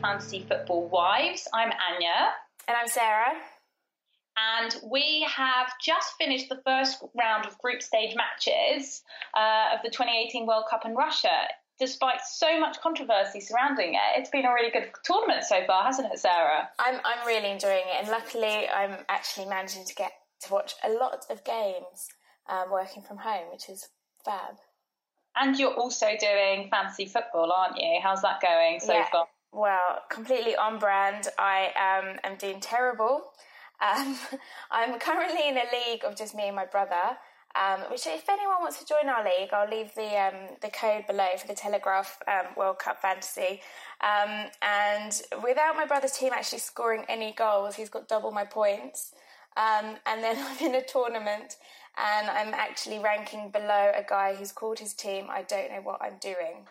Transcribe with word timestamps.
Fantasy 0.00 0.44
Football 0.48 0.88
Wives. 0.88 1.48
I'm 1.52 1.70
Anya. 1.70 2.32
And 2.68 2.76
I'm 2.76 2.86
Sarah. 2.86 3.34
And 4.36 4.76
we 4.90 5.26
have 5.28 5.72
just 5.84 6.12
finished 6.18 6.48
the 6.48 6.60
first 6.64 7.02
round 7.18 7.46
of 7.46 7.58
group 7.58 7.82
stage 7.82 8.14
matches 8.14 9.02
uh, 9.36 9.74
of 9.74 9.80
the 9.82 9.90
2018 9.90 10.46
World 10.46 10.64
Cup 10.70 10.84
in 10.84 10.94
Russia. 10.94 11.48
Despite 11.80 12.20
so 12.20 12.58
much 12.60 12.80
controversy 12.80 13.40
surrounding 13.40 13.94
it, 13.94 14.18
it's 14.18 14.30
been 14.30 14.44
a 14.44 14.52
really 14.52 14.70
good 14.70 14.90
tournament 15.04 15.44
so 15.44 15.64
far, 15.66 15.84
hasn't 15.84 16.12
it, 16.12 16.18
Sarah? 16.18 16.68
I'm, 16.78 16.96
I'm 17.04 17.26
really 17.26 17.50
enjoying 17.50 17.84
it, 17.86 18.00
and 18.00 18.08
luckily, 18.08 18.68
I'm 18.68 18.96
actually 19.08 19.46
managing 19.46 19.84
to 19.84 19.94
get 19.94 20.10
to 20.42 20.52
watch 20.52 20.74
a 20.84 20.90
lot 20.90 21.24
of 21.30 21.44
games 21.44 22.08
um, 22.48 22.70
working 22.70 23.02
from 23.02 23.18
home, 23.18 23.44
which 23.52 23.68
is 23.68 23.88
fab. 24.24 24.56
And 25.36 25.56
you're 25.56 25.74
also 25.74 26.08
doing 26.18 26.68
fantasy 26.68 27.06
football, 27.06 27.52
aren't 27.52 27.76
you? 27.76 28.00
How's 28.02 28.22
that 28.22 28.40
going 28.40 28.80
so 28.80 28.94
yeah. 28.94 29.06
far? 29.10 29.28
Well, 29.52 30.02
completely 30.10 30.56
on 30.56 30.78
brand. 30.78 31.28
I 31.38 31.68
um, 31.76 32.18
am 32.22 32.36
doing 32.36 32.60
terrible. 32.60 33.32
Um, 33.80 34.16
I'm 34.70 34.98
currently 34.98 35.48
in 35.48 35.56
a 35.56 35.64
league 35.72 36.04
of 36.04 36.16
just 36.16 36.34
me 36.34 36.48
and 36.48 36.56
my 36.56 36.66
brother. 36.66 37.16
Um, 37.54 37.80
which, 37.90 38.06
if 38.06 38.28
anyone 38.28 38.60
wants 38.60 38.78
to 38.78 38.84
join 38.84 39.08
our 39.08 39.24
league, 39.24 39.48
I'll 39.52 39.68
leave 39.68 39.94
the 39.94 40.16
um, 40.20 40.56
the 40.60 40.68
code 40.68 41.06
below 41.06 41.28
for 41.38 41.46
the 41.46 41.54
Telegraph 41.54 42.18
um, 42.28 42.54
World 42.56 42.78
Cup 42.78 43.00
Fantasy. 43.00 43.62
Um, 44.02 44.50
and 44.60 45.22
without 45.42 45.74
my 45.74 45.86
brother's 45.86 46.12
team 46.12 46.32
actually 46.34 46.58
scoring 46.58 47.04
any 47.08 47.32
goals, 47.32 47.74
he's 47.74 47.88
got 47.88 48.06
double 48.06 48.30
my 48.32 48.44
points. 48.44 49.14
Um, 49.56 49.96
and 50.06 50.22
then 50.22 50.36
I'm 50.46 50.66
in 50.66 50.74
a 50.74 50.84
tournament 50.84 51.56
and 51.96 52.28
I'm 52.30 52.54
actually 52.54 53.00
ranking 53.00 53.50
below 53.50 53.92
a 53.94 54.04
guy 54.08 54.34
who's 54.34 54.52
called 54.52 54.78
his 54.78 54.94
team. 54.94 55.26
I 55.28 55.42
don't 55.42 55.72
know 55.72 55.80
what 55.82 56.00
I'm 56.02 56.18
doing. 56.20 56.66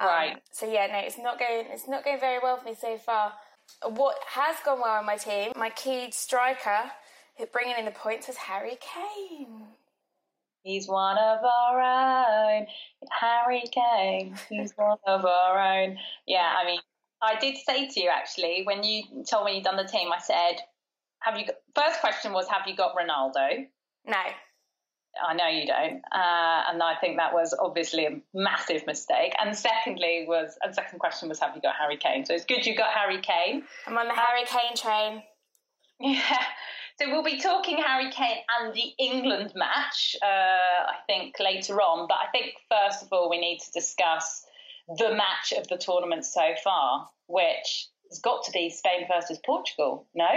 Um, 0.00 0.06
right. 0.06 0.42
So 0.52 0.70
yeah, 0.70 0.86
no, 0.86 0.98
it's 0.98 1.18
not 1.18 1.38
going. 1.38 1.66
It's 1.70 1.88
not 1.88 2.04
going 2.04 2.20
very 2.20 2.38
well 2.42 2.56
for 2.56 2.64
me 2.64 2.74
so 2.78 2.96
far. 2.98 3.32
What 3.84 4.16
has 4.28 4.56
gone 4.64 4.80
well 4.80 4.98
on 4.98 5.06
my 5.06 5.16
team, 5.16 5.52
my 5.56 5.70
key 5.70 6.10
striker, 6.10 6.90
who 7.38 7.46
bringing 7.46 7.76
in 7.78 7.84
the 7.84 7.90
points, 7.92 8.28
was 8.28 8.36
Harry 8.36 8.78
Kane. 8.80 9.66
He's 10.62 10.86
one 10.86 11.18
of 11.18 11.40
our 11.44 11.80
own, 11.80 12.66
Harry 13.10 13.64
Kane. 13.72 14.36
He's 14.48 14.72
one 14.76 14.98
of 15.06 15.24
our 15.24 15.58
own. 15.58 15.98
Yeah, 16.26 16.54
I 16.56 16.64
mean, 16.64 16.80
I 17.20 17.38
did 17.38 17.56
say 17.56 17.88
to 17.88 18.00
you 18.00 18.10
actually 18.10 18.62
when 18.64 18.82
you 18.84 19.24
told 19.28 19.46
me 19.46 19.56
you'd 19.56 19.64
done 19.64 19.76
the 19.76 19.84
team, 19.84 20.08
I 20.12 20.20
said, 20.20 20.60
"Have 21.20 21.38
you?" 21.38 21.46
Got, 21.46 21.56
first 21.74 22.00
question 22.00 22.32
was, 22.32 22.48
"Have 22.48 22.66
you 22.66 22.76
got 22.76 22.94
Ronaldo?" 22.96 23.66
No. 24.06 24.22
I 25.20 25.34
know 25.34 25.46
you 25.46 25.66
don't, 25.66 26.02
uh, 26.12 26.62
and 26.70 26.82
I 26.82 26.94
think 27.00 27.18
that 27.18 27.34
was 27.34 27.54
obviously 27.58 28.06
a 28.06 28.20
massive 28.32 28.86
mistake. 28.86 29.34
And 29.38 29.56
secondly, 29.56 30.24
was 30.26 30.56
and 30.62 30.74
second 30.74 30.98
question 30.98 31.28
was, 31.28 31.38
have 31.40 31.54
you 31.54 31.60
got 31.60 31.74
Harry 31.78 31.96
Kane? 31.96 32.24
So 32.24 32.34
it's 32.34 32.44
good 32.44 32.64
you 32.64 32.76
got 32.76 32.90
Harry 32.90 33.20
Kane. 33.20 33.64
I'm 33.86 33.98
on 33.98 34.08
the 34.08 34.14
Harry 34.14 34.44
Kane 34.46 34.76
train. 34.76 35.22
Yeah. 36.00 36.38
So 36.98 37.10
we'll 37.10 37.24
be 37.24 37.40
talking 37.40 37.78
Harry 37.78 38.10
Kane 38.10 38.38
and 38.60 38.74
the 38.74 38.92
England 38.98 39.52
match, 39.54 40.14
uh, 40.22 40.26
I 40.26 40.96
think 41.06 41.36
later 41.40 41.80
on. 41.80 42.06
But 42.06 42.18
I 42.26 42.30
think 42.30 42.54
first 42.70 43.02
of 43.02 43.08
all 43.12 43.30
we 43.30 43.40
need 43.40 43.60
to 43.60 43.72
discuss 43.72 44.44
the 44.98 45.14
match 45.14 45.52
of 45.56 45.68
the 45.68 45.78
tournament 45.78 46.24
so 46.24 46.54
far, 46.62 47.08
which 47.28 47.88
has 48.10 48.18
got 48.18 48.44
to 48.44 48.52
be 48.52 48.68
Spain 48.70 49.06
versus 49.12 49.38
Portugal. 49.44 50.06
No. 50.14 50.28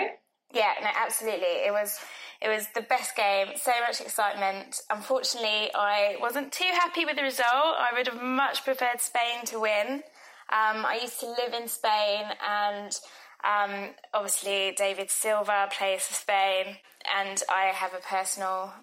Yeah, 0.56 0.73
no, 0.81 0.88
absolutely. 0.95 1.66
It 1.67 1.73
was 1.73 2.00
it 2.42 2.48
was 2.48 2.67
the 2.73 2.81
best 2.81 3.16
game, 3.17 3.48
so 3.56 3.72
much 3.86 4.00
excitement. 4.00 4.80
Unfortunately, 4.89 5.70
I 5.75 6.16
wasn't 6.22 6.53
too 6.53 6.70
happy 6.72 7.03
with 7.03 7.17
the 7.17 7.23
result. 7.23 7.75
I 7.78 7.89
would 7.94 8.08
have 8.08 8.21
much 8.21 8.64
preferred 8.64 9.02
Spain 9.02 9.43
to 9.48 9.60
win. 9.60 10.04
Um, 10.49 10.86
I 10.86 10.99
used 11.02 11.20
to 11.20 11.27
live 11.27 11.54
in 11.54 11.67
Spain, 11.67 12.23
and 12.48 12.98
um, 13.43 13.89
obviously 14.14 14.73
David 14.77 15.11
Silva 15.11 15.67
plays 15.77 16.04
for 16.04 16.14
Spain, 16.14 16.77
and 17.14 17.43
I 17.49 17.73
have 17.73 17.93
a 17.93 17.99
personal 17.99 18.73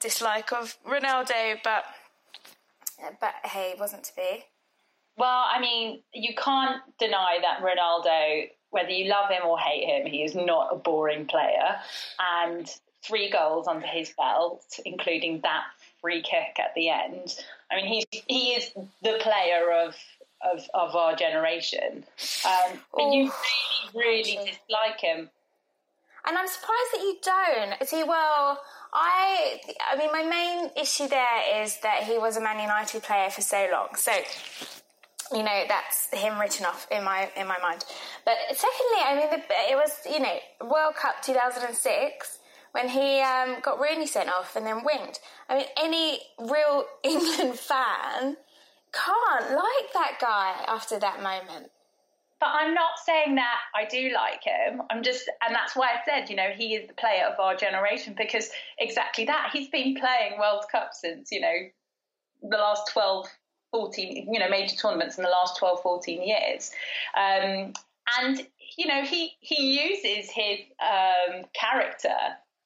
dislike 0.00 0.52
of 0.52 0.76
Ronaldo, 0.86 1.56
but 1.64 1.84
but 3.20 3.34
hey, 3.44 3.70
it 3.70 3.80
wasn't 3.80 4.04
to 4.04 4.14
be. 4.14 4.44
Well, 5.16 5.44
I 5.50 5.60
mean, 5.60 6.02
you 6.12 6.34
can't 6.34 6.82
deny 6.98 7.38
that 7.40 7.62
Ronaldo 7.62 8.48
whether 8.72 8.90
you 8.90 9.08
love 9.08 9.30
him 9.30 9.46
or 9.46 9.58
hate 9.58 9.86
him, 9.86 10.06
he 10.06 10.24
is 10.24 10.34
not 10.34 10.70
a 10.72 10.76
boring 10.76 11.26
player. 11.26 11.76
And 12.42 12.68
three 13.02 13.30
goals 13.30 13.68
under 13.68 13.86
his 13.86 14.12
belt, 14.16 14.64
including 14.84 15.40
that 15.42 15.64
free 16.00 16.22
kick 16.22 16.58
at 16.58 16.74
the 16.74 16.88
end. 16.88 17.36
I 17.70 17.76
mean, 17.76 17.86
he's 17.86 18.22
he 18.26 18.50
is 18.52 18.70
the 19.02 19.18
player 19.20 19.70
of 19.72 19.94
of, 20.42 20.68
of 20.74 20.96
our 20.96 21.14
generation. 21.14 22.04
Um, 22.44 22.78
but 22.94 23.12
you 23.12 23.30
really, 23.94 24.22
really 24.22 24.50
dislike 24.50 25.00
him. 25.00 25.30
And 26.24 26.38
I'm 26.38 26.46
surprised 26.46 26.92
that 26.92 27.00
you 27.00 27.16
don't. 27.22 27.88
See, 27.88 28.04
well, 28.04 28.60
I, 28.92 29.60
I 29.90 29.96
mean, 29.96 30.12
my 30.12 30.22
main 30.22 30.70
issue 30.80 31.08
there 31.08 31.62
is 31.62 31.78
that 31.80 32.04
he 32.04 32.18
was 32.18 32.36
a 32.36 32.40
Man 32.40 32.60
United 32.60 33.02
player 33.02 33.30
for 33.30 33.40
so 33.40 33.68
long. 33.72 33.88
So, 33.96 34.12
you 35.32 35.42
know, 35.42 35.64
that's 35.68 36.08
him 36.12 36.38
written 36.38 36.66
off 36.66 36.86
in 36.90 37.04
my 37.04 37.30
in 37.36 37.46
my 37.46 37.58
mind. 37.58 37.84
But 38.24 38.34
secondly, 38.48 39.02
I 39.04 39.14
mean, 39.16 39.42
it 39.70 39.76
was 39.76 39.98
you 40.10 40.20
know 40.20 40.38
World 40.70 40.94
Cup 40.94 41.22
2006 41.22 42.38
when 42.72 42.88
he 42.88 43.20
um, 43.20 43.56
got 43.62 43.80
Rooney 43.80 44.06
sent 44.06 44.28
off 44.28 44.56
and 44.56 44.66
then 44.66 44.82
winked. 44.84 45.20
I 45.48 45.58
mean, 45.58 45.66
any 45.78 46.20
real 46.38 46.84
England 47.04 47.58
fan 47.58 48.36
can't 48.92 49.50
like 49.50 49.92
that 49.94 50.18
guy 50.20 50.54
after 50.68 50.98
that 50.98 51.22
moment. 51.22 51.70
But 52.40 52.50
I'm 52.54 52.74
not 52.74 52.98
saying 53.06 53.36
that 53.36 53.58
I 53.72 53.84
do 53.84 54.10
like 54.12 54.42
him. 54.42 54.82
I'm 54.90 55.04
just, 55.04 55.30
and 55.46 55.54
that's 55.54 55.76
why 55.76 55.90
I 55.90 55.98
said, 56.04 56.28
you 56.28 56.34
know, 56.34 56.48
he 56.56 56.74
is 56.74 56.88
the 56.88 56.94
player 56.94 57.26
of 57.32 57.38
our 57.38 57.54
generation 57.54 58.16
because 58.18 58.50
exactly 58.78 59.24
that. 59.26 59.50
He's 59.52 59.68
been 59.68 59.94
playing 59.94 60.40
World 60.40 60.64
Cup 60.72 60.90
since, 60.92 61.30
you 61.30 61.40
know, 61.40 61.54
the 62.42 62.56
last 62.56 62.90
12, 62.92 63.28
14, 63.72 64.28
you 64.32 64.38
know, 64.38 64.48
major 64.48 64.76
tournaments 64.76 65.18
in 65.18 65.24
the 65.24 65.30
last 65.30 65.58
12, 65.58 65.82
14 65.82 66.22
years. 66.22 66.70
Um, 67.16 67.72
and, 68.20 68.46
you 68.76 68.86
know, 68.86 69.02
he, 69.02 69.32
he 69.40 69.80
uses 69.82 70.30
his 70.30 70.60
um, 70.80 71.44
character 71.52 72.16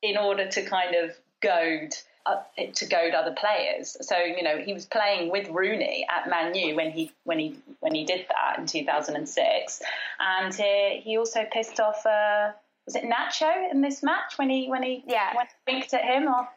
in 0.03 0.17
order 0.17 0.47
to 0.49 0.63
kind 0.63 0.95
of 0.95 1.17
goad 1.41 1.95
uh, 2.27 2.43
to 2.75 2.87
goad 2.87 3.15
other 3.15 3.35
players. 3.35 3.97
So 4.01 4.19
you 4.19 4.43
know 4.43 4.59
he 4.59 4.73
was 4.73 4.85
playing 4.85 5.31
with 5.31 5.49
Rooney 5.49 6.07
at 6.11 6.29
Man 6.29 6.55
U 6.55 6.75
when 6.75 6.91
he 6.91 7.13
when 7.25 7.39
he 7.39 7.57
when 7.81 7.95
he 7.95 8.05
did 8.05 8.27
that 8.29 8.59
in 8.59 8.67
2006, 8.67 9.83
and 10.19 10.55
he, 10.55 11.01
he 11.05 11.19
also 11.19 11.45
pissed 11.51 11.79
off. 11.79 12.05
Uh, 12.05 12.51
was 12.85 12.97
it 12.97 13.05
Nacho 13.05 13.71
in 13.71 13.81
this 13.81 14.03
match 14.03 14.39
when 14.39 14.51
he 14.51 14.69
when 14.69 14.83
he 14.83 15.05
yeah 15.07 15.37
when 15.37 15.47
he 15.47 15.73
winked 15.73 15.95
at 15.95 16.05
him 16.05 16.27
or 16.27 16.49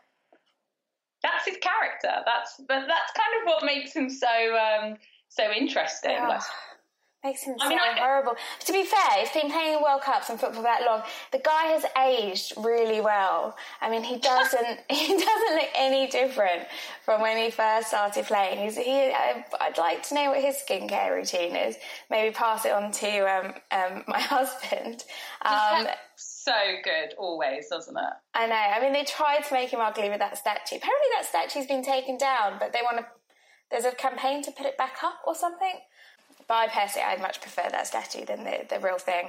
that's 1.24 1.46
his 1.46 1.58
character. 1.58 2.24
That's 2.26 2.56
but 2.58 2.88
that's 2.88 3.12
kind 3.16 3.34
of 3.42 3.46
what 3.46 3.66
makes 3.66 3.94
him 3.94 4.10
so 4.10 4.28
um, 4.28 4.96
so 5.30 5.52
interesting. 5.52 6.12
Yeah. 6.12 6.40
Makes 7.22 7.44
him 7.44 7.56
I 7.60 7.68
mean, 7.68 7.78
so 7.78 8.02
horrible. 8.02 8.36
To 8.66 8.72
be 8.72 8.86
fair, 8.86 9.20
he's 9.20 9.32
been 9.32 9.52
playing 9.52 9.82
World 9.84 10.02
Cups 10.02 10.30
and 10.30 10.40
football 10.40 10.64
that 10.64 10.84
long. 10.86 11.02
The 11.34 11.40
guy 11.40 11.64
has 11.66 11.84
aged 12.08 12.54
really 12.56 13.02
well. 13.02 13.58
I 13.82 13.90
mean, 13.90 14.04
he 14.04 14.20
doesn't 14.20 14.80
he 14.90 15.18
doesn't 15.18 15.56
look 15.56 15.70
any 15.76 16.08
different 16.08 16.66
from 17.04 17.20
when 17.20 17.38
he 17.38 17.52
first 17.52 17.90
started 17.90 18.24
playing. 18.24 18.60
He's, 18.60 18.78
he, 18.78 19.12
I, 19.12 19.44
would 19.68 19.78
like 19.78 20.04
to 20.04 20.16
know 20.16 20.30
what 20.30 20.40
his 20.42 20.64
skincare 20.66 21.14
routine 21.14 21.58
is. 21.58 21.76
Maybe 22.10 22.34
pass 22.34 22.64
it 22.64 22.72
on 22.72 22.94
to 22.94 23.20
um, 23.20 23.54
um, 23.72 24.04
my 24.08 24.20
husband. 24.22 25.04
Um, 25.42 25.88
so 26.44 26.54
good, 26.84 27.14
always, 27.18 27.68
doesn't 27.68 27.96
it? 27.96 28.14
I 28.34 28.48
know. 28.48 28.56
I 28.56 28.80
mean, 28.82 28.94
they 28.94 29.04
tried 29.04 29.42
to 29.46 29.54
make 29.54 29.72
him 29.72 29.82
ugly 29.82 30.10
with 30.10 30.20
that 30.20 30.38
statue. 30.38 30.78
Apparently, 30.78 31.08
that 31.16 31.26
statue's 31.26 31.68
been 31.68 31.84
taken 31.84 32.18
down, 32.18 32.58
but 32.60 32.74
they 32.74 32.82
want 32.82 32.98
to. 32.98 33.06
There's 33.72 33.86
a 33.86 33.92
campaign 33.92 34.42
to 34.44 34.52
put 34.52 34.66
it 34.66 34.78
back 34.78 34.98
up 35.04 35.20
or 35.28 35.36
something. 35.36 35.74
But 36.48 36.56
I 36.56 36.68
personally, 36.68 37.06
I'd 37.08 37.22
much 37.22 37.42
prefer 37.42 37.68
that 37.70 37.86
statue 37.86 38.26
than 38.26 38.44
the, 38.44 38.66
the 38.68 38.80
real 38.80 38.98
thing. 38.98 39.28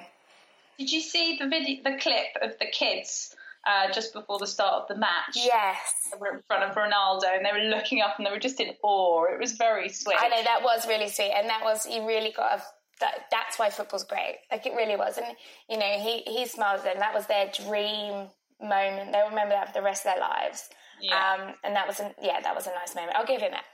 Did 0.79 0.91
you 0.91 1.01
see 1.01 1.37
the 1.39 1.47
video, 1.47 1.83
the 1.85 1.99
clip 2.01 2.29
of 2.41 2.59
the 2.59 2.65
kids 2.73 3.37
uh, 3.67 3.93
just 3.93 4.15
before 4.15 4.39
the 4.39 4.47
start 4.47 4.83
of 4.83 4.89
the 4.89 4.97
match? 4.97 5.35
Yes. 5.35 6.09
They 6.11 6.19
were 6.19 6.35
in 6.35 6.41
front 6.47 6.63
of 6.63 6.75
Ronaldo 6.75 7.37
and 7.37 7.45
they 7.45 7.53
were 7.53 7.69
looking 7.69 8.01
up 8.01 8.15
and 8.17 8.27
they 8.27 8.31
were 8.31 8.39
just 8.39 8.59
in 8.61 8.73
awe. 8.83 9.25
It 9.25 9.39
was 9.39 9.53
very 9.53 9.91
sweet. 9.91 10.17
I 10.19 10.29
know 10.29 10.43
that 10.43 10.63
was 10.63 10.89
really 10.89 11.09
sweet, 11.09 11.33
and 11.37 11.51
that 11.51 11.61
was 11.63 11.87
you 11.87 12.07
really 12.07 12.33
got 12.35 12.59
a. 12.59 12.63
That, 13.01 13.27
that's 13.31 13.59
why 13.59 13.71
football's 13.71 14.05
great. 14.05 14.39
Like 14.51 14.67
it 14.67 14.75
really 14.75 14.97
was, 14.97 15.17
and 15.19 15.37
you 15.69 15.79
know 15.79 15.99
he 15.99 16.23
he 16.27 16.47
smiled 16.47 16.85
and 16.87 17.01
that 17.01 17.15
was 17.15 17.27
their 17.27 17.51
dream 17.51 18.29
moment. 18.61 19.13
They'll 19.13 19.29
remember 19.29 19.55
that 19.55 19.69
for 19.69 19.73
the 19.75 19.83
rest 19.83 20.07
of 20.07 20.13
their 20.13 20.21
lives. 20.21 20.69
Yeah. 21.01 21.15
Um, 21.17 21.55
and 21.65 21.75
that 21.75 21.87
was 21.87 22.01
a, 22.01 22.15
yeah, 22.23 22.41
that 22.41 22.55
was 22.55 22.67
a 22.67 22.71
nice 22.71 22.95
moment. 22.95 23.17
I'll 23.17 23.27
give 23.27 23.41
him 23.41 23.53
that. 23.53 23.65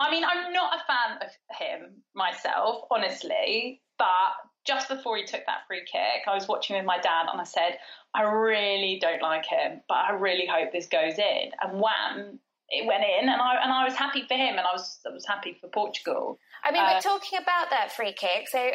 I 0.00 0.10
mean, 0.10 0.24
I'm 0.24 0.52
not 0.52 0.74
a 0.74 0.84
fan 0.86 1.18
of 1.22 1.56
him 1.56 2.02
myself, 2.14 2.84
honestly, 2.90 3.82
but 3.98 4.32
just 4.66 4.88
before 4.88 5.16
he 5.16 5.24
took 5.24 5.44
that 5.46 5.66
free 5.68 5.84
kick, 5.90 6.26
I 6.26 6.34
was 6.34 6.48
watching 6.48 6.76
with 6.76 6.84
my 6.84 6.98
dad 6.98 7.26
and 7.30 7.40
I 7.40 7.44
said, 7.44 7.78
I 8.14 8.22
really 8.22 8.98
don't 9.00 9.22
like 9.22 9.46
him, 9.46 9.80
but 9.88 9.98
I 9.98 10.12
really 10.12 10.46
hope 10.46 10.72
this 10.72 10.88
goes 10.88 11.18
in. 11.18 11.50
And 11.60 11.80
wham, 11.80 12.40
it 12.72 12.86
went 12.86 13.04
in, 13.04 13.28
and 13.28 13.40
I 13.40 13.62
and 13.62 13.70
I 13.70 13.84
was 13.84 13.94
happy 13.94 14.22
for 14.26 14.34
him, 14.34 14.56
and 14.56 14.60
I 14.60 14.72
was 14.72 14.98
I 15.06 15.12
was 15.12 15.26
happy 15.26 15.56
for 15.60 15.68
Portugal. 15.68 16.38
I 16.64 16.72
mean, 16.72 16.82
uh, 16.82 16.94
we're 16.94 17.00
talking 17.00 17.38
about 17.38 17.68
that 17.70 17.92
free 17.92 18.12
kick, 18.12 18.48
so 18.48 18.70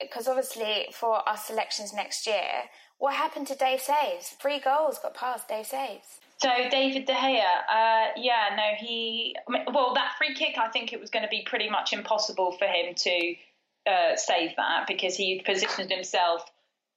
because 0.00 0.28
um, 0.28 0.32
obviously 0.36 0.88
for 0.92 1.26
our 1.28 1.38
selections 1.38 1.94
next 1.94 2.26
year, 2.26 2.68
what 2.98 3.14
happened 3.14 3.46
to 3.46 3.54
Dave 3.54 3.80
Saves? 3.80 4.28
Three 4.40 4.60
goals 4.60 4.98
got 4.98 5.14
past 5.14 5.48
Dave 5.48 5.66
Saves. 5.66 6.20
So 6.42 6.48
David 6.70 7.06
De 7.06 7.12
Gea, 7.12 7.40
uh, 7.40 8.08
yeah, 8.16 8.54
no, 8.56 8.62
he. 8.78 9.34
Well, 9.48 9.94
that 9.94 10.12
free 10.18 10.34
kick, 10.34 10.56
I 10.58 10.68
think 10.68 10.92
it 10.92 11.00
was 11.00 11.10
going 11.10 11.22
to 11.22 11.28
be 11.28 11.42
pretty 11.46 11.70
much 11.70 11.92
impossible 11.94 12.52
for 12.52 12.66
him 12.66 12.94
to 12.94 13.34
uh, 13.86 14.16
save 14.16 14.50
that 14.56 14.86
because 14.86 15.16
he 15.16 15.42
positioned 15.44 15.90
himself 15.90 16.44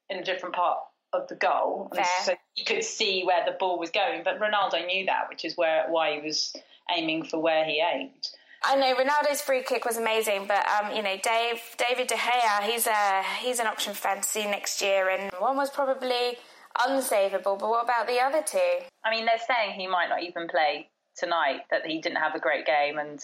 in 0.10 0.19
a 0.19 0.24
different 0.24 0.56
part 0.56 0.80
of 1.13 1.27
the 1.27 1.36
goal, 1.36 1.92
and 1.95 2.06
so 2.24 2.33
you 2.56 2.65
could 2.65 2.83
see 2.83 3.24
where 3.24 3.45
the 3.45 3.51
ball 3.51 3.80
was 3.80 3.89
going. 3.89 4.24
But 4.24 4.39
Ronaldo 4.39 4.86
knew 4.86 5.06
that, 5.06 5.30
which 5.30 5.45
is 5.45 5.56
where 5.56 5.86
why 5.89 6.15
he 6.15 6.21
was 6.21 6.54
aiming 6.95 7.25
for 7.25 7.39
where 7.39 7.65
he 7.65 7.81
aimed. 7.81 8.27
I 8.65 8.75
know 8.75 8.95
Ronaldo's 8.95 9.42
free 9.42 9.62
kick 9.63 9.83
was 9.83 9.98
amazing, 9.98 10.45
but 10.48 10.65
um, 10.69 10.95
you 10.95 11.01
know 11.01 11.18
Dave 11.21 11.62
David 11.77 12.07
De 12.07 12.15
Gea, 12.15 12.62
he's 12.63 12.88
a 12.88 13.24
he's 13.39 13.60
an 13.60 13.68
option 13.68 13.94
for 13.94 14.00
fantasy 14.00 14.45
next 14.45 14.81
year, 14.81 15.10
and 15.10 15.31
one 15.39 15.57
was 15.57 15.69
probably 15.69 16.38
unsavable. 16.77 17.60
But 17.60 17.69
what 17.69 17.83
about 17.83 18.07
the 18.07 18.19
other 18.19 18.42
two? 18.42 18.86
I 19.04 19.12
mean, 19.12 19.25
they're 19.25 19.36
saying 19.45 19.80
he 19.80 19.88
might 19.88 20.07
not 20.07 20.24
even 20.24 20.48
play 20.48 20.89
tonight. 21.18 21.62
That 21.71 21.86
he 21.86 22.00
didn't 22.00 22.19
have 22.19 22.36
a 22.36 22.39
great 22.39 22.65
game, 22.65 22.98
and 22.98 23.19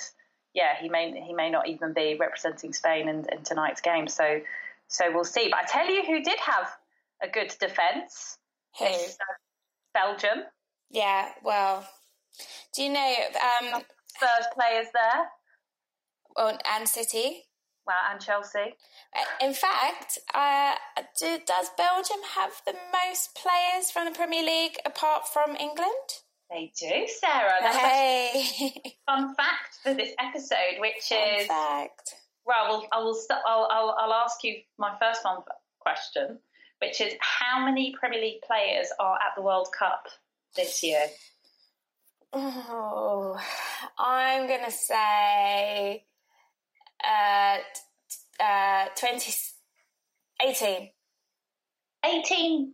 yeah, 0.54 0.76
he 0.80 0.90
may 0.90 1.22
he 1.26 1.34
may 1.34 1.50
not 1.50 1.70
even 1.70 1.94
be 1.94 2.18
representing 2.20 2.74
Spain 2.74 3.08
in, 3.08 3.26
in 3.32 3.44
tonight's 3.44 3.82
game. 3.82 4.08
So 4.08 4.42
so 4.90 5.06
we'll 5.14 5.24
see. 5.24 5.50
But 5.50 5.62
I 5.62 5.66
tell 5.68 5.90
you, 5.90 6.04
who 6.04 6.22
did 6.22 6.40
have 6.40 6.68
a 7.22 7.30
good 7.30 7.54
defence. 7.60 8.38
Who? 8.78 8.86
uh, 8.86 9.36
Belgium. 9.94 10.44
Yeah, 10.90 11.30
well, 11.44 11.88
do 12.74 12.84
you 12.84 12.92
know 12.92 13.16
um, 13.36 13.82
Spurs 14.08 14.48
players 14.54 14.88
there? 14.94 15.26
Oh, 16.38 16.58
and 16.72 16.88
City. 16.88 17.44
Well, 17.86 17.98
and 18.12 18.22
Chelsea. 18.22 18.76
Uh, 19.16 19.46
in 19.46 19.54
fact, 19.54 20.20
uh, 20.34 20.76
do, 21.20 21.40
does 21.46 21.70
Belgium 21.78 22.20
have 22.36 22.52
the 22.66 22.76
most 22.94 23.36
players 23.36 23.90
from 23.92 24.06
the 24.06 24.12
Premier 24.12 24.44
League 24.44 24.78
apart 24.86 25.24
from 25.28 25.56
England? 25.56 25.90
They 26.52 26.72
do, 26.80 27.08
Sarah. 27.20 27.54
That's 27.62 27.78
hey. 27.78 28.96
fun 29.06 29.36
fact 29.36 29.78
for 29.84 29.94
this 29.94 30.14
episode, 30.20 30.80
which 30.80 31.10
fun 31.10 31.40
is 31.40 31.48
fact. 31.48 32.16
Well, 32.46 32.88
I 32.92 33.00
will. 33.00 33.14
St- 33.14 33.40
I'll, 33.46 33.68
I'll, 33.72 33.96
I'll 34.00 34.14
ask 34.14 34.44
you 34.44 34.56
my 34.78 34.96
first 35.00 35.24
one 35.24 35.40
question 35.80 36.40
which 36.82 37.02
is 37.02 37.14
how 37.20 37.64
many 37.64 37.96
Premier 37.98 38.22
League 38.22 38.42
players 38.42 38.88
are 39.00 39.16
at 39.16 39.36
the 39.36 39.42
World 39.42 39.70
Cup 39.78 40.08
this 40.56 40.84
year? 40.84 41.06
Oh, 42.32 43.40
I'm 43.98 44.48
going 44.48 44.66
to 44.66 44.72
say 44.72 46.06
uh, 47.04 47.58
uh, 48.40 48.86
20, 48.96 49.32
18. 50.42 50.90
18? 52.06 52.74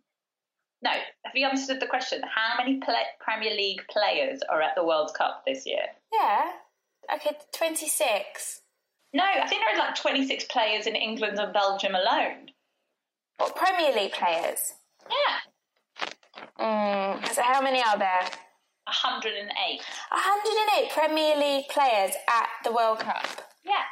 No, 0.82 0.92
have 0.92 1.36
you 1.36 1.48
understood 1.48 1.80
the 1.80 1.88
question? 1.88 2.22
How 2.24 2.58
many 2.58 2.80
Premier 3.20 3.56
League 3.56 3.82
players 3.90 4.42
are 4.50 4.62
at 4.62 4.76
the 4.76 4.86
World 4.86 5.12
Cup 5.18 5.44
this 5.46 5.66
year? 5.66 5.86
Yeah. 6.14 6.52
Okay, 7.14 7.32
26. 7.54 8.62
No, 9.14 9.24
I 9.24 9.48
think 9.48 9.62
there 9.62 9.76
are 9.76 9.88
like 9.88 9.96
26 9.96 10.46
players 10.46 10.88
in 10.88 10.96
England 10.96 11.40
and 11.40 11.54
Belgium 11.54 11.96
alone. 11.96 12.50
What, 13.38 13.56
Premier 13.56 13.94
League 13.94 14.14
players? 14.14 14.74
Yeah. 15.10 16.06
Mm, 16.60 17.34
so 17.34 17.42
how 17.42 17.62
many 17.62 17.82
are 17.82 17.98
there? 17.98 18.24
108. 18.86 19.82
108 20.12 20.92
Premier 20.92 21.36
League 21.38 21.68
players 21.70 22.14
at 22.30 22.48
the 22.64 22.72
World 22.72 23.00
Cup. 23.00 23.26
Yeah, 23.66 23.84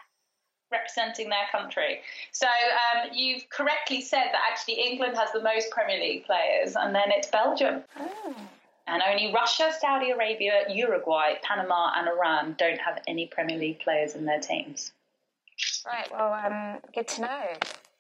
representing 0.72 1.30
their 1.30 1.48
country. 1.52 2.00
So 2.32 2.48
um, 2.48 3.10
you've 3.14 3.50
correctly 3.50 4.02
said 4.02 4.26
that 4.32 4.42
actually 4.50 4.76
England 4.76 5.18
has 5.18 5.32
the 5.32 5.42
most 5.42 5.72
Premier 5.72 6.00
League 6.00 6.26
players, 6.26 6.76
and 6.76 6.94
then 6.96 7.06
it's 7.08 7.28
Belgium. 7.28 7.84
Oh. 8.00 8.36
And 8.86 9.02
only 9.10 9.34
Russia, 9.34 9.72
Saudi 9.80 10.12
Arabia, 10.12 10.66
Uruguay, 10.70 11.36
Panama, 11.42 11.94
and 11.96 12.08
Iran 12.08 12.56
don't 12.58 12.80
have 12.80 13.02
any 13.08 13.28
Premier 13.28 13.58
League 13.58 13.80
players 13.80 14.14
in 14.14 14.26
their 14.26 14.40
teams. 14.40 14.92
Right, 15.86 16.12
well, 16.12 16.34
um, 16.34 16.80
good 16.94 17.08
to 17.10 17.22
know 17.22 17.44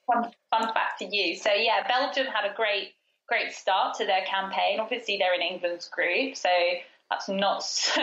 fun, 0.07 0.31
fun 0.49 0.73
fact 0.73 0.99
to 0.99 1.05
you. 1.05 1.35
So 1.35 1.51
yeah, 1.53 1.87
Belgium 1.87 2.27
had 2.27 2.49
a 2.49 2.53
great 2.53 2.93
great 3.27 3.53
start 3.53 3.95
to 3.97 4.05
their 4.05 4.23
campaign. 4.25 4.79
Obviously, 4.79 5.17
they're 5.17 5.33
in 5.33 5.41
England's 5.41 5.87
group, 5.87 6.35
so 6.35 6.49
that's 7.09 7.29
not 7.29 7.63
so, 7.63 8.01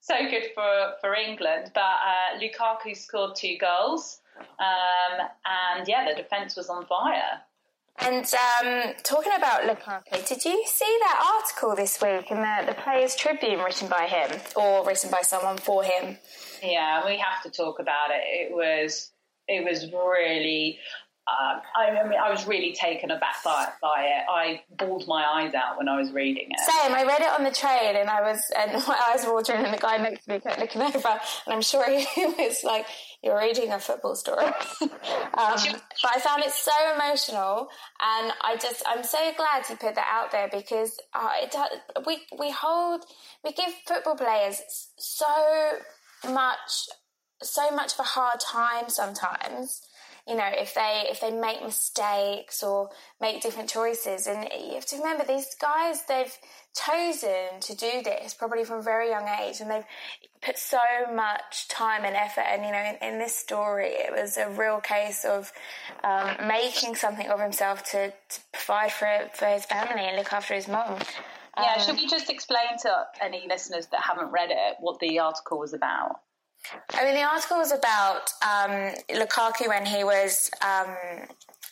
so 0.00 0.14
good 0.30 0.46
for 0.54 0.92
for 1.00 1.14
England. 1.14 1.70
But 1.74 1.80
uh, 1.80 2.40
Lukaku 2.40 2.96
scored 2.96 3.36
two 3.36 3.56
goals, 3.58 4.20
um, 4.38 5.28
and 5.46 5.88
yeah, 5.88 6.08
the 6.08 6.20
defence 6.20 6.56
was 6.56 6.68
on 6.68 6.86
fire. 6.86 7.42
And 8.00 8.26
um, 8.26 8.92
talking 9.04 9.32
about 9.36 9.62
Lukaku, 9.62 10.26
did 10.28 10.44
you 10.44 10.64
see 10.66 10.98
that 11.02 11.40
article 11.40 11.76
this 11.76 12.02
week 12.02 12.28
in 12.28 12.38
the, 12.38 12.64
the 12.66 12.74
Players 12.74 13.14
Tribune 13.14 13.60
written 13.60 13.88
by 13.88 14.06
him 14.06 14.40
or 14.56 14.84
written 14.84 15.10
by 15.12 15.22
someone 15.22 15.58
for 15.58 15.84
him? 15.84 16.18
Yeah, 16.60 17.06
we 17.06 17.18
have 17.18 17.42
to 17.44 17.50
talk 17.50 17.78
about 17.78 18.10
it. 18.10 18.24
It 18.24 18.52
was 18.52 19.12
it 19.48 19.64
was 19.64 19.90
really 19.92 20.78
um, 21.26 21.62
I, 21.74 21.86
I, 21.88 22.06
mean, 22.06 22.18
I 22.18 22.30
was 22.30 22.46
really 22.46 22.74
taken 22.74 23.10
aback 23.10 23.42
by, 23.42 23.68
by 23.80 24.02
it. 24.02 24.24
I 24.28 24.60
bawled 24.76 25.08
my 25.08 25.24
eyes 25.24 25.54
out 25.54 25.78
when 25.78 25.88
I 25.88 25.98
was 25.98 26.12
reading 26.12 26.48
it. 26.50 26.60
Same. 26.60 26.94
I 26.94 27.02
read 27.02 27.22
it 27.22 27.30
on 27.30 27.44
the 27.44 27.50
train, 27.50 27.96
and 27.96 28.10
I 28.10 28.20
was, 28.20 28.42
and 28.54 28.72
my 28.86 29.00
eyes 29.08 29.24
were 29.24 29.32
watering, 29.32 29.64
and 29.64 29.72
the 29.72 29.78
guy 29.78 29.96
next 29.96 30.26
to 30.26 30.32
me 30.32 30.40
kept 30.40 30.58
looking 30.60 30.82
over, 30.82 31.08
and 31.08 31.54
I'm 31.54 31.62
sure 31.62 31.88
he 31.88 32.26
was 32.26 32.62
like, 32.62 32.84
"You're 33.22 33.38
reading 33.38 33.72
a 33.72 33.80
football 33.80 34.14
story." 34.16 34.44
um, 34.82 34.90
but 35.32 36.10
I 36.14 36.20
found 36.20 36.42
it 36.44 36.50
so 36.50 36.72
emotional, 36.94 37.68
and 38.02 38.32
I 38.42 38.58
just, 38.60 38.82
I'm 38.86 39.02
so 39.02 39.32
glad 39.34 39.64
you 39.70 39.76
put 39.76 39.94
that 39.94 40.10
out 40.12 40.30
there 40.30 40.50
because 40.52 41.00
uh, 41.14 41.30
it, 41.40 41.56
we 42.06 42.20
we 42.38 42.50
hold, 42.50 43.06
we 43.42 43.52
give 43.52 43.72
football 43.86 44.16
players 44.16 44.60
so 44.98 45.24
much, 46.30 46.88
so 47.44 47.70
much 47.70 47.94
of 47.94 48.00
a 48.00 48.04
hard 48.04 48.40
time 48.40 48.88
sometimes 48.88 49.82
you 50.26 50.36
know 50.36 50.48
if 50.52 50.74
they 50.74 51.06
if 51.10 51.20
they 51.20 51.30
make 51.30 51.62
mistakes 51.62 52.62
or 52.62 52.90
make 53.20 53.42
different 53.42 53.68
choices. 53.68 54.26
And 54.26 54.48
you 54.58 54.74
have 54.74 54.86
to 54.86 54.96
remember 54.96 55.24
these 55.24 55.54
guys 55.60 56.04
they've 56.06 56.32
chosen 56.74 57.60
to 57.60 57.76
do 57.76 58.02
this 58.02 58.34
probably 58.34 58.64
from 58.64 58.78
a 58.78 58.82
very 58.82 59.10
young 59.10 59.28
age 59.28 59.60
and 59.60 59.70
they've 59.70 59.84
put 60.42 60.58
so 60.58 60.78
much 61.14 61.68
time 61.68 62.04
and 62.04 62.16
effort. 62.16 62.44
And 62.48 62.64
you 62.64 62.72
know 62.72 62.78
in, 62.78 63.14
in 63.14 63.18
this 63.18 63.36
story 63.36 63.88
it 63.88 64.12
was 64.12 64.36
a 64.36 64.48
real 64.48 64.80
case 64.80 65.24
of 65.24 65.52
um, 66.02 66.48
making 66.48 66.94
something 66.94 67.28
of 67.28 67.40
himself 67.40 67.84
to, 67.90 68.10
to 68.10 68.40
provide 68.52 68.92
for 68.92 69.08
for 69.34 69.46
his 69.46 69.64
family 69.66 70.04
and 70.04 70.16
look 70.16 70.32
after 70.32 70.54
his 70.54 70.68
mom. 70.68 70.98
Yeah, 71.56 71.74
um, 71.76 71.80
should 71.80 71.96
we 71.96 72.08
just 72.08 72.30
explain 72.30 72.78
to 72.82 73.06
any 73.20 73.46
listeners 73.48 73.86
that 73.88 74.00
haven't 74.00 74.32
read 74.32 74.50
it 74.50 74.76
what 74.80 74.98
the 74.98 75.20
article 75.20 75.58
was 75.58 75.72
about? 75.72 76.20
I 76.94 77.04
mean, 77.04 77.14
the 77.14 77.22
article 77.22 77.58
was 77.58 77.72
about 77.72 78.30
um, 78.42 78.94
Lukaku 79.10 79.68
when 79.68 79.86
he 79.86 80.04
was 80.04 80.50
um, 80.62 80.94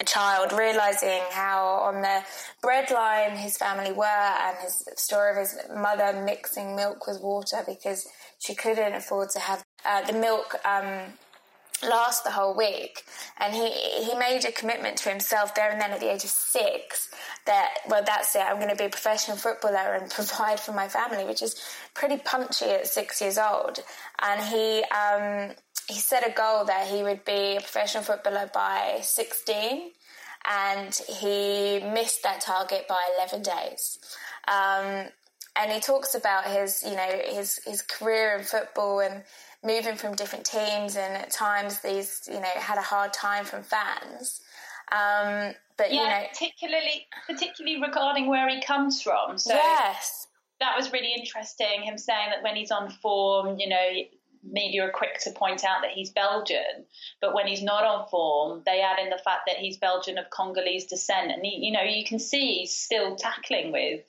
a 0.01 0.05
child, 0.05 0.53
realizing 0.53 1.23
how 1.31 1.65
on 1.85 2.03
the 2.03 2.23
breadline 2.63 3.37
his 3.37 3.57
family 3.57 3.93
were, 3.93 4.05
and 4.05 4.57
his 4.59 4.85
story 4.97 5.31
of 5.31 5.37
his 5.37 5.59
mother 5.75 6.23
mixing 6.25 6.77
milk 6.77 7.07
with 7.07 7.21
water 7.23 7.63
because 7.67 8.07
she 8.39 8.55
couldn't 8.55 8.95
afford 8.95 9.31
to 9.31 9.39
have 9.39 9.65
uh, 9.85 10.03
the 10.03 10.13
milk 10.13 10.57
um, 10.65 11.15
last 11.83 12.25
the 12.25 12.31
whole 12.31 12.55
week. 12.57 13.05
And 13.39 13.55
he 13.55 13.71
he 14.05 14.15
made 14.15 14.45
a 14.45 14.53
commitment 14.53 14.97
to 14.99 15.11
himself 15.11 15.55
there 15.55 15.71
and 15.71 15.81
then 15.81 15.91
at 15.91 16.01
the 16.01 16.13
age 16.13 16.25
of 16.25 16.31
six 16.31 17.11
that 17.47 17.75
well 17.89 18.03
that's 18.05 18.35
it 18.37 18.43
i'm 18.43 18.57
going 18.57 18.69
to 18.69 18.77
be 18.77 18.85
a 18.85 18.91
professional 18.91 19.37
footballer 19.37 19.95
and 19.95 20.11
provide 20.19 20.61
for 20.61 20.73
my 20.73 20.89
family 20.89 21.25
which 21.25 21.43
is 21.43 21.61
pretty 21.95 22.17
punchy 22.19 22.67
at 22.67 22.87
six 22.87 23.21
years 23.21 23.39
old 23.39 23.81
and 24.21 24.41
he 24.43 24.85
um, 24.91 25.55
he 25.89 25.95
set 25.95 26.27
a 26.27 26.33
goal 26.33 26.65
that 26.65 26.87
he 26.87 27.03
would 27.03 27.25
be 27.25 27.57
a 27.57 27.61
professional 27.61 28.03
footballer 28.03 28.51
by 28.55 28.99
16 29.03 29.91
and 30.49 31.01
he 31.09 31.81
missed 31.93 32.23
that 32.23 32.41
target 32.41 32.87
by 32.89 33.01
11 33.19 33.43
days 33.43 33.99
um, 34.49 35.09
and 35.57 35.71
he 35.71 35.81
talks 35.81 36.15
about 36.15 36.45
his 36.45 36.83
you 36.85 36.95
know 36.95 37.21
his 37.27 37.61
his 37.67 37.83
career 37.83 38.37
in 38.39 38.45
football 38.45 39.01
and 39.01 39.23
moving 39.65 39.97
from 39.97 40.15
different 40.15 40.45
teams 40.45 40.97
and 40.97 41.15
at 41.15 41.31
times 41.31 41.81
these 41.81 42.23
you 42.27 42.41
know 42.41 42.49
had 42.57 42.79
a 42.79 42.83
hard 42.83 43.13
time 43.13 43.45
from 43.45 43.63
fans 43.63 44.41
um, 44.93 45.55
but 45.79 45.93
yeah, 45.93 46.03
you 46.03 46.09
know, 46.09 46.29
particularly 46.29 47.07
particularly 47.27 47.81
regarding 47.81 48.27
where 48.29 48.49
he 48.49 48.61
comes 48.63 49.01
from. 49.01 49.39
So 49.39 49.55
yes, 49.55 50.27
that 50.61 50.77
was 50.77 50.93
really 50.93 51.13
interesting. 51.17 51.83
Him 51.83 51.97
saying 51.97 52.31
that 52.31 52.43
when 52.43 52.57
he's 52.57 52.71
on 52.71 52.91
form, 52.91 53.59
you 53.59 53.69
know, 53.69 53.89
media 54.45 54.85
are 54.85 54.91
quick 54.91 55.19
to 55.21 55.31
point 55.31 55.65
out 55.65 55.83
that 55.83 55.93
he's 55.93 56.11
Belgian, 56.11 56.85
but 57.21 57.35
when 57.35 57.47
he's 57.47 57.63
not 57.63 57.85
on 57.85 58.07
form, 58.09 58.63
they 58.67 58.83
add 58.83 58.99
in 58.99 59.09
the 59.09 59.21
fact 59.25 59.43
that 59.47 59.57
he's 59.57 59.79
Belgian 59.79 60.19
of 60.19 60.29
Congolese 60.29 60.85
descent, 60.85 61.31
and 61.31 61.45
he, 61.45 61.65
you 61.65 61.73
know, 61.73 61.83
you 61.83 62.05
can 62.05 62.19
see 62.19 62.59
he's 62.59 62.75
still 62.75 63.17
tackling 63.17 63.73
with 63.73 64.03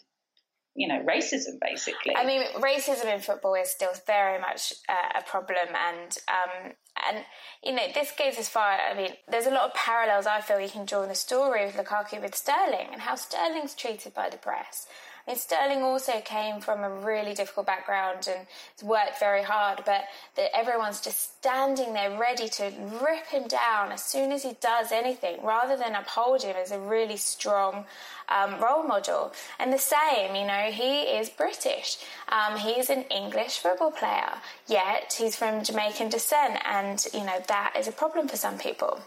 you 0.75 0.87
know 0.87 1.03
racism 1.03 1.59
basically. 1.61 2.15
I 2.15 2.25
mean, 2.25 2.43
racism 2.57 3.13
in 3.13 3.19
football 3.19 3.55
is 3.55 3.69
still 3.69 3.91
very 4.07 4.39
much 4.39 4.73
uh, 4.89 5.19
a 5.19 5.23
problem, 5.23 5.67
and 5.69 6.17
um, 6.27 6.73
and 7.07 7.25
you 7.63 7.73
know 7.73 7.87
this 7.93 8.11
goes 8.17 8.37
as 8.37 8.49
far. 8.49 8.77
I 8.79 8.95
mean, 8.95 9.11
there's 9.27 9.45
a 9.45 9.51
lot 9.51 9.69
of 9.69 9.73
parallels 9.73 10.25
I 10.25 10.41
feel 10.41 10.59
you 10.59 10.69
can 10.69 10.85
draw 10.85 11.03
in 11.03 11.09
the 11.09 11.15
story 11.15 11.65
with 11.65 11.75
Lukaku 11.75 12.21
with 12.21 12.35
Sterling 12.35 12.87
and 12.91 13.01
how 13.01 13.15
Sterling's 13.15 13.75
treated 13.75 14.13
by 14.13 14.29
the 14.29 14.37
press. 14.37 14.87
I 15.25 15.31
mean, 15.31 15.37
Sterling 15.37 15.83
also 15.83 16.19
came 16.19 16.59
from 16.59 16.83
a 16.83 16.89
really 16.89 17.33
difficult 17.33 17.65
background 17.65 18.27
and 18.27 18.45
has 18.75 18.83
worked 18.83 19.19
very 19.19 19.41
hard, 19.41 19.83
but 19.85 20.03
that 20.35 20.53
everyone's 20.53 20.99
just 20.99 21.37
standing 21.37 21.93
there 21.93 22.17
ready 22.19 22.49
to 22.49 22.71
rip 23.01 23.27
him 23.27 23.47
down 23.47 23.93
as 23.93 24.03
soon 24.03 24.33
as 24.33 24.43
he 24.43 24.57
does 24.59 24.91
anything, 24.91 25.37
rather 25.41 25.77
than 25.77 25.95
uphold 25.95 26.43
him 26.43 26.57
as 26.57 26.71
a 26.71 26.79
really 26.79 27.15
strong 27.15 27.85
um, 28.27 28.59
role 28.59 28.83
model. 28.83 29.31
And 29.59 29.71
the 29.71 29.77
same, 29.77 30.35
you 30.35 30.45
know, 30.45 30.71
he 30.71 31.03
is 31.03 31.29
British. 31.29 31.97
Um, 32.27 32.57
he's 32.57 32.89
an 32.89 33.03
English 33.03 33.59
football 33.59 33.91
player, 33.91 34.33
yet 34.67 35.15
he's 35.17 35.37
from 35.37 35.63
Jamaican 35.63 36.09
descent, 36.09 36.59
and 36.65 37.05
you 37.13 37.23
know 37.23 37.41
that 37.47 37.75
is 37.77 37.87
a 37.87 37.93
problem 37.93 38.27
for 38.27 38.35
some 38.35 38.57
people. 38.57 38.99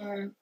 Mm. 0.00 0.32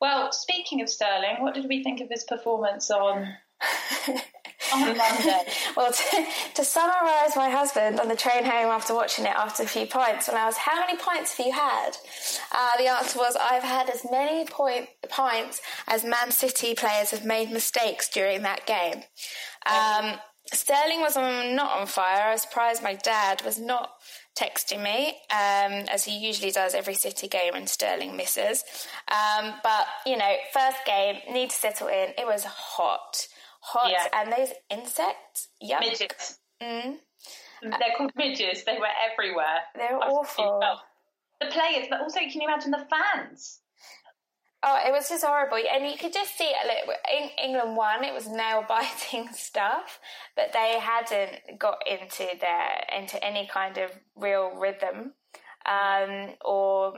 Well, 0.00 0.32
speaking 0.32 0.80
of 0.82 0.88
Sterling, 0.88 1.36
what 1.40 1.54
did 1.54 1.66
we 1.68 1.82
think 1.82 2.00
of 2.00 2.08
his 2.10 2.24
performance 2.24 2.90
on 2.90 3.34
Monday. 4.72 5.42
well, 5.76 5.92
to, 5.92 6.26
to 6.54 6.64
summarise 6.64 7.36
my 7.36 7.50
husband 7.50 8.00
on 8.00 8.08
the 8.08 8.16
train 8.16 8.44
home 8.44 8.70
after 8.70 8.94
watching 8.94 9.24
it 9.24 9.34
after 9.34 9.62
a 9.62 9.66
few 9.66 9.86
pints, 9.86 10.28
when 10.28 10.36
I 10.36 10.46
was, 10.46 10.56
how 10.56 10.80
many 10.80 10.96
pints 10.98 11.36
have 11.36 11.46
you 11.46 11.52
had? 11.52 11.90
Uh, 12.52 12.76
the 12.78 12.88
answer 12.88 13.18
was, 13.18 13.36
I've 13.36 13.62
had 13.62 13.90
as 13.90 14.06
many 14.10 14.44
point, 14.46 14.88
pints 15.08 15.60
as 15.86 16.04
Man 16.04 16.30
City 16.30 16.74
players 16.74 17.10
have 17.10 17.24
made 17.24 17.50
mistakes 17.50 18.08
during 18.08 18.42
that 18.42 18.66
game. 18.66 19.02
Um, 19.66 20.18
Sterling 20.52 21.00
was 21.00 21.16
on, 21.16 21.56
not 21.56 21.78
on 21.78 21.86
fire. 21.86 22.28
I 22.28 22.32
was 22.32 22.42
surprised 22.42 22.82
my 22.82 22.94
dad 22.94 23.42
was 23.44 23.58
not 23.58 23.90
texting 24.38 24.82
me, 24.82 25.08
um, 25.30 25.88
as 25.92 26.04
he 26.04 26.16
usually 26.16 26.52
does 26.52 26.74
every 26.74 26.94
City 26.94 27.26
game 27.26 27.54
when 27.54 27.66
Sterling 27.66 28.16
misses. 28.16 28.62
Um, 29.08 29.54
but, 29.62 29.86
you 30.04 30.16
know, 30.16 30.34
first 30.52 30.78
game, 30.86 31.16
need 31.32 31.50
to 31.50 31.56
settle 31.56 31.88
in. 31.88 32.10
It 32.18 32.26
was 32.26 32.44
hot 32.44 33.26
hot 33.66 33.90
yeah. 33.90 34.06
and 34.12 34.32
those 34.32 34.52
insects. 34.70 35.48
Yuck. 35.62 35.80
Midgets. 35.80 36.38
Mm. 36.62 36.96
They're 37.62 37.96
called 37.96 38.12
midges. 38.16 38.64
They 38.64 38.78
were 38.78 38.86
everywhere. 39.10 39.60
They're 39.74 39.96
awful. 39.96 40.60
The 41.40 41.46
players, 41.46 41.86
but 41.90 42.00
also 42.00 42.20
can 42.20 42.40
you 42.40 42.48
imagine 42.48 42.70
the 42.70 42.86
fans? 42.88 43.60
Oh, 44.62 44.80
it 44.84 44.90
was 44.90 45.08
just 45.08 45.24
horrible, 45.24 45.58
and 45.58 45.86
you 45.86 45.96
could 45.98 46.12
just 46.12 46.36
see 46.36 46.50
look, 46.64 46.96
England 47.42 47.76
won. 47.76 48.04
It 48.04 48.14
was 48.14 48.26
nail 48.26 48.64
biting 48.68 49.28
stuff, 49.32 50.00
but 50.34 50.52
they 50.52 50.78
hadn't 50.80 51.58
got 51.58 51.78
into 51.86 52.26
their 52.40 52.84
into 52.96 53.22
any 53.22 53.48
kind 53.52 53.78
of 53.78 53.90
real 54.16 54.56
rhythm 54.56 55.12
um, 55.66 56.34
or 56.44 56.94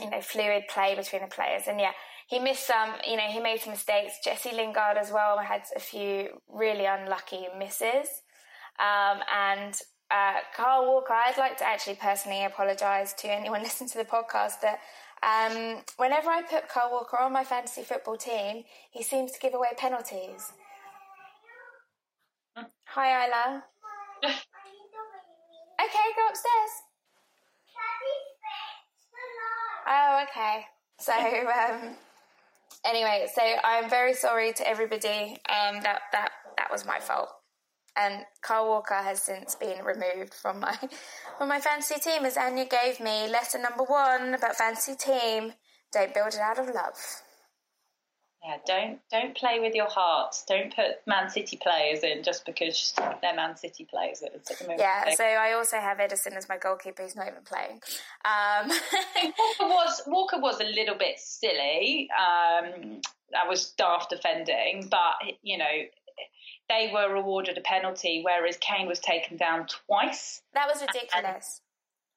you 0.00 0.10
know 0.10 0.20
fluid 0.20 0.64
play 0.68 0.94
between 0.94 1.22
the 1.22 1.28
players. 1.28 1.62
And 1.66 1.80
yeah, 1.80 1.92
he 2.28 2.38
missed 2.38 2.66
some, 2.66 2.90
you 3.08 3.16
know, 3.16 3.26
he 3.30 3.40
made 3.40 3.58
some 3.58 3.72
mistakes. 3.72 4.18
Jesse 4.22 4.54
Lingard 4.54 4.98
as 4.98 5.10
well 5.10 5.38
had 5.38 5.62
a 5.74 5.80
few 5.80 6.28
really 6.46 6.84
unlucky 6.84 7.46
misses. 7.58 8.06
Um, 8.78 9.20
and 9.34 9.74
uh, 10.10 10.34
Kyle 10.54 10.84
Walker, 10.84 11.14
I'd 11.14 11.38
like 11.38 11.56
to 11.56 11.66
actually 11.66 11.96
personally 11.96 12.44
apologise 12.44 13.14
to 13.14 13.32
anyone 13.32 13.62
listening 13.68 13.88
to 13.90 13.98
the 13.98 14.04
podcast 14.04 14.60
that 14.60 14.80
um, 15.22 15.82
whenever 15.96 16.28
I 16.28 16.42
put 16.42 16.68
Carl 16.68 16.90
Walker 16.92 17.18
on 17.18 17.32
my 17.32 17.44
fantasy 17.44 17.82
football 17.82 18.18
team, 18.18 18.64
he 18.90 19.02
seems 19.02 19.32
to 19.32 19.40
give 19.40 19.54
away 19.54 19.68
penalties. 19.78 20.52
Hi, 22.88 23.26
Isla. 23.26 23.64
okay, 24.24 24.36
go 26.14 26.28
upstairs. 26.28 26.72
Oh, 29.88 30.24
okay. 30.28 30.66
So, 31.00 31.12
um, 31.14 31.96
anyway, 32.84 33.26
so 33.34 33.42
I'm 33.64 33.88
very 33.88 34.14
sorry 34.14 34.52
to 34.54 34.68
everybody. 34.68 35.38
Um, 35.48 35.80
that 35.82 36.00
that 36.12 36.30
that 36.56 36.70
was 36.70 36.86
my 36.86 36.98
fault. 37.00 37.30
And 37.96 38.24
Carl 38.42 38.68
Walker 38.68 38.94
has 38.94 39.20
since 39.20 39.54
been 39.56 39.84
removed 39.84 40.34
from 40.34 40.60
my 40.60 40.76
from 41.38 41.48
my 41.48 41.60
fantasy 41.60 42.00
team 42.00 42.24
as 42.24 42.36
Anya 42.36 42.66
gave 42.66 43.00
me 43.00 43.28
lesson 43.28 43.62
number 43.62 43.84
one 43.84 44.34
about 44.34 44.56
fantasy 44.56 44.94
team: 44.94 45.52
don't 45.92 46.14
build 46.14 46.34
it 46.34 46.40
out 46.40 46.58
of 46.58 46.66
love. 46.66 46.94
Yeah, 48.44 48.56
don't 48.66 49.00
don't 49.10 49.36
play 49.36 49.58
with 49.60 49.74
your 49.74 49.88
heart. 49.88 50.36
Don't 50.46 50.74
put 50.74 51.06
Man 51.06 51.28
City 51.28 51.58
players 51.60 52.04
in 52.04 52.22
just 52.22 52.46
because 52.46 52.94
they're 53.20 53.34
Man 53.34 53.56
City 53.56 53.84
players 53.84 54.22
at 54.22 54.44
the 54.44 54.64
moment. 54.64 54.80
Yeah, 54.80 55.14
so 55.14 55.24
I 55.24 55.52
also 55.52 55.78
have 55.78 55.98
Ederson 55.98 56.36
as 56.36 56.48
my 56.48 56.56
goalkeeper. 56.56 57.02
He's 57.02 57.16
not 57.16 57.26
even 57.28 57.42
playing. 57.42 57.80
Um. 58.24 58.68
Walker 59.58 59.74
was 59.74 60.02
Walker 60.06 60.40
was 60.40 60.60
a 60.60 60.64
little 60.64 60.96
bit 60.96 61.18
silly. 61.18 62.08
Um, 62.16 63.00
that 63.32 63.48
was 63.48 63.70
daft 63.72 64.10
defending, 64.10 64.88
but 64.88 65.14
you 65.42 65.58
know 65.58 65.64
they 66.68 66.90
were 66.92 67.16
awarded 67.16 67.58
a 67.58 67.62
penalty, 67.62 68.22
whereas 68.24 68.56
Kane 68.58 68.86
was 68.86 69.00
taken 69.00 69.36
down 69.36 69.66
twice. 69.66 70.42
That 70.54 70.68
was 70.68 70.80
ridiculous 70.80 71.60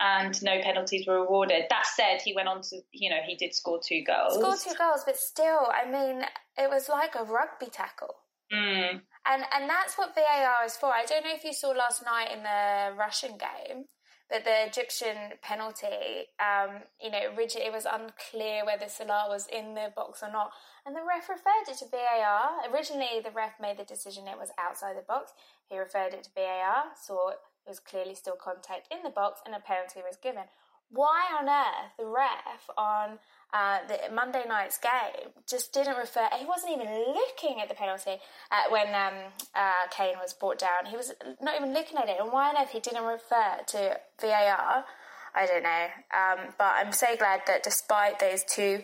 and 0.02 0.42
no 0.42 0.60
penalties 0.62 1.06
were 1.06 1.18
awarded. 1.18 1.66
That 1.70 1.86
said, 1.86 2.22
he 2.26 2.34
went 2.34 2.48
on 2.48 2.62
to, 2.64 2.82
you 2.92 3.10
know, 3.10 3.20
he 3.26 3.36
did 3.36 3.54
score 3.54 3.80
two 3.86 4.04
goals. 4.04 4.34
Score 4.34 4.58
two 4.58 4.78
goals, 4.78 5.04
but 5.06 5.16
still, 5.16 5.68
I 5.72 5.90
mean, 5.90 6.24
it 6.58 6.70
was 6.70 6.90
like 6.90 7.14
a 7.16 7.24
rugby 7.24 7.68
tackle. 7.72 8.16
Mm. 8.52 9.02
And 9.26 9.44
and 9.54 9.70
that's 9.70 9.98
what 9.98 10.16
VAR 10.16 10.66
is 10.66 10.76
for. 10.76 10.88
I 10.88 11.06
don't 11.06 11.24
know 11.24 11.34
if 11.34 11.44
you 11.44 11.54
saw 11.54 11.70
last 11.70 12.04
night 12.04 12.30
in 12.34 12.42
the 12.42 12.98
Russian 12.98 13.38
game, 13.38 13.86
but 14.30 14.44
the 14.44 14.66
Egyptian 14.66 15.38
penalty, 15.44 16.26
um, 16.42 16.82
you 17.00 17.12
know, 17.12 17.20
originally 17.38 17.68
it 17.68 17.72
was 17.72 17.86
unclear 17.86 18.66
whether 18.66 18.90
Salah 18.90 19.28
was 19.30 19.48
in 19.48 19.76
the 19.76 19.94
box 19.96 20.24
or 20.24 20.32
not, 20.32 20.52
and 20.86 20.96
the 20.96 21.06
ref 21.08 21.30
referred 21.30 21.70
it 21.70 21.78
to 21.78 21.86
VAR. 21.86 22.74
Originally, 22.74 23.22
the 23.24 23.32
ref 23.32 23.54
made 23.62 23.78
the 23.78 23.86
decision 23.86 24.28
it 24.28 24.38
was 24.38 24.50
outside 24.60 24.98
the 24.98 25.06
box. 25.08 25.32
He 25.70 25.78
referred 25.78 26.14
it 26.14 26.24
to 26.24 26.30
VAR, 26.36 26.86
saw 27.00 27.30
was 27.68 27.80
clearly 27.80 28.16
still 28.16 28.36
contact 28.36 28.88
in 28.92 29.04
the 29.04 29.10
box 29.10 29.42
and 29.46 29.56
a 29.56 29.60
penalty 29.60 30.02
was 30.06 30.18
given. 30.18 30.44
Why 30.90 31.28
on 31.40 31.48
earth 31.48 31.92
the 31.98 32.06
ref 32.06 32.70
on 32.78 33.20
uh, 33.54 33.80
the 33.88 34.14
Monday 34.14 34.44
night's 34.48 34.78
game 34.78 35.32
just 35.48 35.74
didn't 35.74 35.96
refer? 35.96 36.28
He 36.38 36.46
wasn't 36.46 36.74
even 36.74 36.88
looking 36.88 37.62
at 37.62 37.70
the 37.70 37.76
penalty 37.76 38.18
uh, 38.52 38.70
when 38.70 38.88
um, 38.88 39.32
uh, 39.56 39.88
Kane 39.90 40.16
was 40.22 40.34
brought 40.34 40.60
down. 40.60 40.86
He 40.90 40.98
was 40.98 41.14
not 41.42 41.56
even 41.56 41.74
looking 41.74 41.98
at 41.98 42.10
it. 42.10 42.18
And 42.20 42.32
why 42.32 42.50
on 42.50 42.62
earth 42.62 42.72
he 42.72 42.82
didn't 42.82 43.04
refer 43.04 43.60
to 43.68 44.00
VAR? 44.20 44.86
I 45.34 45.46
don't 45.46 45.64
know. 45.64 45.88
Um, 46.14 46.54
but 46.58 46.74
I'm 46.76 46.92
so 46.92 47.16
glad 47.16 47.42
that 47.48 47.64
despite 47.64 48.20
those 48.20 48.44
two 48.44 48.84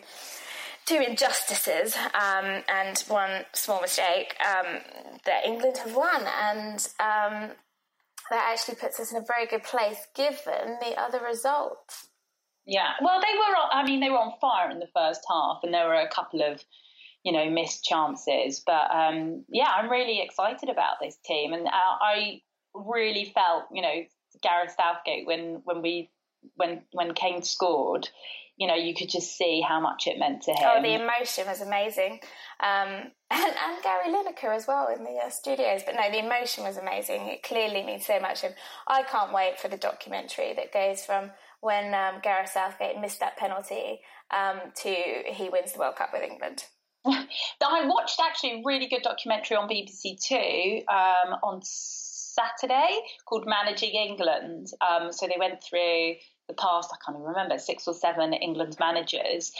two 0.86 1.04
injustices 1.06 1.94
um, 2.14 2.62
and 2.66 2.98
one 3.08 3.44
small 3.52 3.82
mistake, 3.82 4.34
um, 4.40 4.80
that 5.26 5.44
England 5.44 5.76
have 5.76 5.94
won. 5.94 6.22
And 6.40 6.88
um, 6.98 7.50
that 8.30 8.50
actually 8.52 8.76
puts 8.76 9.00
us 9.00 9.12
in 9.12 9.18
a 9.18 9.24
very 9.26 9.46
good 9.46 9.62
place 9.62 10.06
given 10.14 10.78
the 10.80 10.98
other 10.98 11.20
results. 11.20 12.08
Yeah, 12.66 12.92
well, 13.02 13.20
they 13.20 13.34
were. 13.38 13.56
I 13.72 13.84
mean, 13.84 14.00
they 14.00 14.10
were 14.10 14.18
on 14.18 14.34
fire 14.40 14.70
in 14.70 14.78
the 14.78 14.88
first 14.94 15.22
half, 15.28 15.60
and 15.62 15.72
there 15.72 15.86
were 15.86 15.94
a 15.94 16.10
couple 16.10 16.42
of, 16.42 16.62
you 17.24 17.32
know, 17.32 17.48
missed 17.48 17.82
chances. 17.82 18.62
But 18.64 18.90
um, 18.94 19.44
yeah, 19.48 19.68
I'm 19.74 19.90
really 19.90 20.20
excited 20.20 20.68
about 20.68 20.96
this 21.00 21.16
team, 21.24 21.54
and 21.54 21.66
uh, 21.66 21.70
I 21.72 22.42
really 22.74 23.32
felt, 23.34 23.64
you 23.72 23.80
know, 23.80 24.04
Gareth 24.42 24.74
Southgate 24.76 25.26
when 25.26 25.62
when 25.64 25.80
we 25.80 26.10
when 26.56 26.82
when 26.92 27.14
Kane 27.14 27.42
scored 27.42 28.08
you 28.58 28.66
know, 28.66 28.74
you 28.74 28.92
could 28.92 29.08
just 29.08 29.36
see 29.36 29.60
how 29.66 29.80
much 29.80 30.08
it 30.08 30.18
meant 30.18 30.42
to 30.42 30.50
him. 30.50 30.64
Oh, 30.64 30.82
the 30.82 30.94
emotion 30.94 31.46
was 31.46 31.60
amazing. 31.60 32.20
Um, 32.60 33.12
and, 33.30 33.54
and, 33.54 33.82
Gary 33.84 34.08
Lineker 34.08 34.54
as 34.54 34.66
well 34.66 34.88
in 34.88 35.04
the 35.04 35.20
uh, 35.24 35.30
studios. 35.30 35.82
But 35.86 35.94
no, 35.94 36.10
the 36.10 36.24
emotion 36.24 36.64
was 36.64 36.76
amazing. 36.76 37.28
It 37.28 37.44
clearly 37.44 37.84
means 37.84 38.04
so 38.04 38.18
much 38.18 38.40
to 38.40 38.48
him. 38.48 38.54
I 38.88 39.04
can't 39.04 39.32
wait 39.32 39.60
for 39.60 39.68
the 39.68 39.76
documentary 39.76 40.54
that 40.54 40.72
goes 40.72 41.04
from 41.04 41.30
when 41.60 41.94
um, 41.94 42.20
Gareth 42.20 42.50
Southgate 42.50 43.00
missed 43.00 43.20
that 43.20 43.36
penalty 43.36 44.00
um, 44.36 44.58
to 44.82 44.94
he 45.26 45.48
wins 45.50 45.72
the 45.72 45.78
World 45.78 45.96
Cup 45.96 46.10
with 46.12 46.22
England. 46.22 46.64
I 47.06 47.86
watched 47.86 48.20
actually 48.20 48.60
a 48.60 48.62
really 48.64 48.88
good 48.88 49.02
documentary 49.02 49.56
on 49.56 49.68
BBC 49.68 50.20
Two 50.20 50.82
um, 50.88 51.38
on 51.44 51.60
Saturday 51.62 53.00
called 53.24 53.46
Managing 53.46 53.90
England. 53.90 54.66
Um, 54.80 55.12
so 55.12 55.26
they 55.26 55.36
went 55.38 55.62
through 55.62 56.14
the 56.48 56.54
past, 56.54 56.90
I 56.92 56.96
can't 57.04 57.16
even 57.16 57.28
remember, 57.28 57.58
six 57.58 57.86
or 57.86 57.94
seven 57.94 58.32
England 58.32 58.76
managers. 58.80 59.52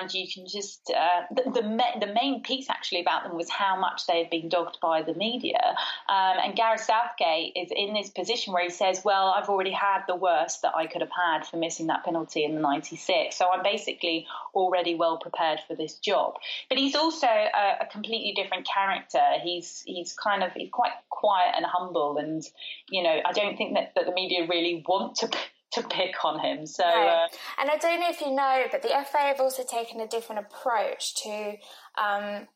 And 0.00 0.12
you 0.14 0.26
can 0.32 0.46
just, 0.46 0.90
uh, 0.90 1.22
the, 1.34 1.50
the, 1.50 2.06
the, 2.06 2.12
main 2.12 2.42
piece 2.42 2.70
actually 2.70 3.00
about 3.00 3.24
them 3.24 3.36
was 3.36 3.50
how 3.50 3.78
much 3.78 4.06
they 4.06 4.18
had 4.18 4.30
been 4.30 4.48
dogged 4.48 4.78
by 4.80 5.02
the 5.02 5.14
media. 5.14 5.60
Um, 6.08 6.36
and 6.42 6.56
Gareth 6.56 6.80
Southgate 6.80 7.52
is 7.56 7.70
in 7.74 7.92
this 7.92 8.08
position 8.10 8.52
where 8.52 8.62
he 8.62 8.70
says, 8.70 9.02
Well, 9.04 9.34
I've 9.36 9.48
already 9.48 9.72
had 9.72 10.02
the 10.06 10.14
worst 10.14 10.62
that 10.62 10.74
I 10.74 10.86
could 10.86 11.00
have 11.00 11.10
had 11.10 11.44
for 11.44 11.56
missing 11.56 11.88
that 11.88 12.04
penalty 12.04 12.44
in 12.44 12.54
the 12.54 12.60
96. 12.60 13.36
So 13.36 13.50
I'm 13.52 13.62
basically 13.62 14.26
already 14.54 14.94
well 14.94 15.18
prepared 15.18 15.60
for 15.66 15.74
this 15.74 15.94
job. 15.94 16.34
But 16.68 16.78
he's 16.78 16.94
also 16.94 17.26
a, 17.26 17.82
a 17.82 17.86
completely 17.90 18.32
different 18.40 18.66
character. 18.66 19.20
He's, 19.42 19.82
he's 19.86 20.12
kind 20.12 20.42
of, 20.44 20.52
he's 20.52 20.70
quite 20.70 20.92
quiet 21.10 21.54
and 21.56 21.66
humble. 21.66 22.16
And, 22.18 22.44
you 22.88 23.02
know, 23.02 23.20
I 23.24 23.32
don't 23.32 23.56
think 23.56 23.74
that, 23.74 23.92
that 23.96 24.06
the 24.06 24.12
media 24.12 24.46
really 24.48 24.84
want 24.86 25.16
to 25.16 25.28
to 25.72 25.82
pick 25.82 26.24
on 26.24 26.40
him. 26.40 26.66
So, 26.66 26.84
no. 26.84 26.90
uh, 26.90 27.28
and 27.60 27.70
I 27.70 27.76
don't 27.76 28.00
know 28.00 28.08
if 28.08 28.20
you 28.20 28.34
know, 28.34 28.64
but 28.70 28.82
the 28.82 28.88
FA 28.88 29.18
have 29.18 29.40
also 29.40 29.62
taken 29.62 30.00
a 30.00 30.06
different 30.06 30.46
approach 30.46 31.14
to 31.22 31.56
um, 32.00 32.48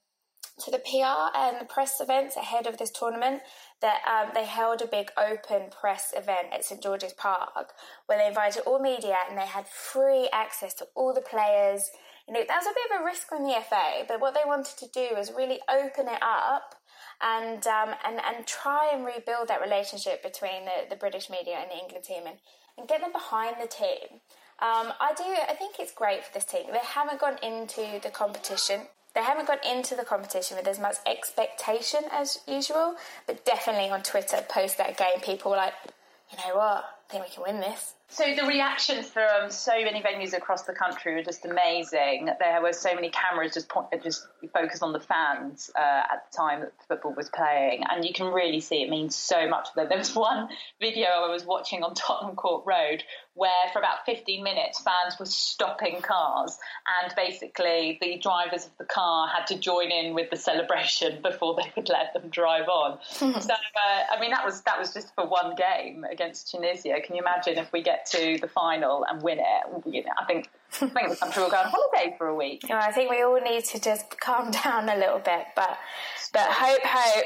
to 0.61 0.71
the 0.71 0.78
PR 0.78 1.37
and 1.37 1.61
the 1.61 1.64
press 1.64 2.00
events 2.00 2.37
ahead 2.37 2.66
of 2.66 2.78
this 2.78 2.90
tournament. 2.90 3.42
That 3.81 4.00
um, 4.07 4.31
they 4.35 4.45
held 4.45 4.81
a 4.81 4.87
big 4.87 5.11
open 5.19 5.71
press 5.71 6.12
event 6.16 6.49
at 6.52 6.64
St 6.64 6.83
George's 6.83 7.12
Park 7.12 7.73
where 8.07 8.19
they 8.19 8.28
invited 8.28 8.62
all 8.64 8.78
media 8.78 9.16
and 9.28 9.37
they 9.37 9.47
had 9.47 9.66
free 9.66 10.28
access 10.33 10.73
to 10.75 10.87
all 10.95 11.12
the 11.12 11.21
players. 11.21 11.90
You 12.28 12.35
know, 12.35 12.45
that 12.47 12.57
was 12.57 12.66
a 12.66 12.75
bit 12.75 12.97
of 12.97 13.02
a 13.02 13.04
risk 13.04 13.33
on 13.33 13.42
the 13.42 13.61
FA, 13.69 14.04
but 14.07 14.21
what 14.21 14.35
they 14.35 14.47
wanted 14.47 14.78
to 14.78 14.87
do 14.95 15.16
was 15.16 15.33
really 15.37 15.59
open 15.69 16.07
it 16.07 16.23
up 16.23 16.76
and 17.21 17.66
um, 17.66 17.95
and 18.04 18.21
and 18.25 18.47
try 18.47 18.90
and 18.92 19.04
rebuild 19.04 19.49
that 19.49 19.61
relationship 19.61 20.23
between 20.23 20.64
the, 20.64 20.88
the 20.90 20.97
British 20.97 21.28
media 21.28 21.57
and 21.61 21.71
the 21.71 21.83
England 21.83 22.04
team 22.04 22.23
and 22.26 22.37
and 22.78 22.88
get 22.88 23.00
them 23.00 23.12
behind 23.12 23.56
the 23.60 23.68
team. 23.68 24.20
Um, 24.60 24.92
I 25.00 25.12
do. 25.16 25.24
I 25.24 25.54
think 25.54 25.76
it's 25.78 25.92
great 25.92 26.24
for 26.24 26.32
this 26.32 26.44
team. 26.44 26.66
They 26.72 26.78
haven't 26.82 27.20
gone 27.20 27.36
into 27.42 28.00
the 28.02 28.10
competition. 28.10 28.82
They 29.14 29.22
haven't 29.22 29.46
gone 29.46 29.58
into 29.68 29.94
the 29.94 30.04
competition 30.04 30.56
with 30.56 30.66
as 30.66 30.78
much 30.78 30.96
expectation 31.06 32.00
as 32.10 32.38
usual, 32.46 32.94
but 33.26 33.44
definitely 33.44 33.90
on 33.90 34.02
Twitter, 34.02 34.38
post 34.48 34.78
that 34.78 34.96
game, 34.96 35.20
people 35.22 35.50
were 35.50 35.56
like, 35.58 35.74
you 36.30 36.38
know 36.38 36.56
what, 36.56 36.84
I 37.12 37.16
think 37.16 37.28
we 37.28 37.35
can 37.35 37.42
win 37.54 37.61
this. 37.61 37.95
So 38.09 38.25
the 38.35 38.47
reactions 38.47 39.09
from 39.09 39.50
so 39.50 39.73
many 39.73 40.02
venues 40.02 40.35
across 40.35 40.62
the 40.62 40.73
country 40.73 41.14
were 41.14 41.23
just 41.23 41.45
amazing. 41.45 42.28
There 42.38 42.62
were 42.62 42.73
so 42.73 42.95
many 42.95 43.11
cameras 43.11 43.52
just 43.52 43.69
point, 43.69 43.88
just 44.02 44.26
focused 44.52 44.83
on 44.83 44.92
the 44.92 45.00
fans 45.00 45.71
uh, 45.76 45.81
at 45.81 46.31
the 46.31 46.37
time 46.37 46.61
that 46.61 46.73
football 46.88 47.14
was 47.14 47.28
playing, 47.28 47.85
and 47.90 48.02
you 48.02 48.14
can 48.14 48.33
really 48.33 48.61
see 48.61 48.83
it 48.83 48.88
means 48.88 49.14
so 49.14 49.47
much 49.47 49.71
to 49.71 49.76
them. 49.76 49.88
There 49.90 49.99
was 49.99 50.14
one 50.14 50.49
video 50.81 51.07
I 51.07 51.31
was 51.31 51.45
watching 51.45 51.83
on 51.83 51.95
Tottenham 51.95 52.35
Court 52.35 52.64
Road 52.66 53.02
where 53.35 53.50
for 53.73 53.78
about 53.78 54.04
15 54.04 54.42
minutes 54.45 54.81
fans 54.81 55.19
were 55.19 55.26
stopping 55.26 56.02
cars 56.02 56.59
and 57.02 57.14
basically 57.16 57.99
the 58.00 58.19
drivers 58.19 58.66
of 58.66 58.73
the 58.78 58.85
car 58.85 59.26
had 59.26 59.47
to 59.47 59.59
join 59.59 59.90
in 59.90 60.14
with 60.14 60.28
the 60.31 60.37
celebration 60.37 61.23
before 61.23 61.57
they 61.57 61.73
would 61.75 61.88
let 61.88 62.12
them 62.12 62.28
drive 62.28 62.69
on. 62.69 62.99
so 63.11 63.26
uh, 63.26 63.37
I 64.14 64.21
mean 64.21 64.33
that 64.33 64.45
was 64.45 64.61
that 64.62 64.78
was 64.78 64.92
just 64.92 65.14
for 65.14 65.26
one 65.26 65.54
game 65.54 66.04
against 66.04 66.50
Tunisia. 66.50 67.00
Can 67.04 67.16
you 67.16 67.23
imagine 67.23 67.59
if 67.59 67.73
we 67.73 67.82
get 67.82 68.06
to 68.12 68.38
the 68.40 68.49
final 68.49 69.04
and 69.09 69.23
win 69.23 69.38
it? 69.38 69.85
You 69.87 70.04
know, 70.04 70.11
I 70.18 70.25
think 70.25 70.49
I 70.80 70.87
think 70.87 71.11
the 71.11 71.16
country 71.16 71.42
will 71.42 71.50
go 71.50 71.59
on 71.59 71.66
holiday 71.66 72.14
for 72.16 72.28
a 72.28 72.35
week. 72.35 72.62
I 72.71 72.92
think 72.92 73.11
we 73.11 73.23
all 73.23 73.40
need 73.40 73.64
to 73.66 73.80
just 73.80 74.18
calm 74.21 74.50
down 74.64 74.88
a 74.88 74.97
little 74.97 75.18
bit, 75.18 75.47
but 75.54 75.78
but 76.32 76.49
hope, 76.50 76.82
hope. 76.82 77.25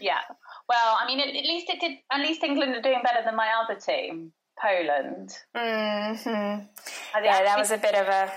Yeah. 0.00 0.20
Well, 0.68 0.98
I 1.00 1.06
mean, 1.06 1.20
at, 1.20 1.28
at 1.28 1.44
least 1.44 1.68
it 1.68 1.80
did. 1.80 1.98
At 2.10 2.20
least 2.20 2.42
England 2.42 2.74
are 2.74 2.82
doing 2.82 3.00
better 3.02 3.24
than 3.24 3.36
my 3.36 3.50
other 3.62 3.78
team. 3.78 4.32
Poland. 4.60 5.36
Mm-hmm. 5.56 6.66
Yeah, 7.24 7.44
that 7.44 7.58
was 7.58 7.70
a 7.70 7.78
bit 7.78 7.94
of 7.94 8.06
a. 8.06 8.32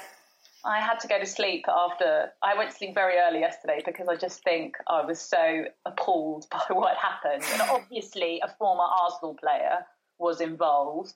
I 0.65 0.79
had 0.81 0.99
to 1.01 1.07
go 1.07 1.19
to 1.19 1.25
sleep 1.25 1.65
after. 1.69 2.31
I 2.43 2.57
went 2.57 2.71
to 2.71 2.75
sleep 2.75 2.95
very 2.95 3.17
early 3.17 3.39
yesterday 3.39 3.81
because 3.85 4.07
I 4.07 4.15
just 4.15 4.43
think 4.43 4.75
I 4.87 5.05
was 5.05 5.19
so 5.19 5.65
appalled 5.85 6.45
by 6.51 6.63
what 6.69 6.97
happened. 6.97 7.43
And 7.53 7.61
obviously, 7.69 8.41
a 8.43 8.49
former 8.57 8.83
Arsenal 8.83 9.35
player 9.35 9.85
was 10.19 10.41
involved. 10.41 11.15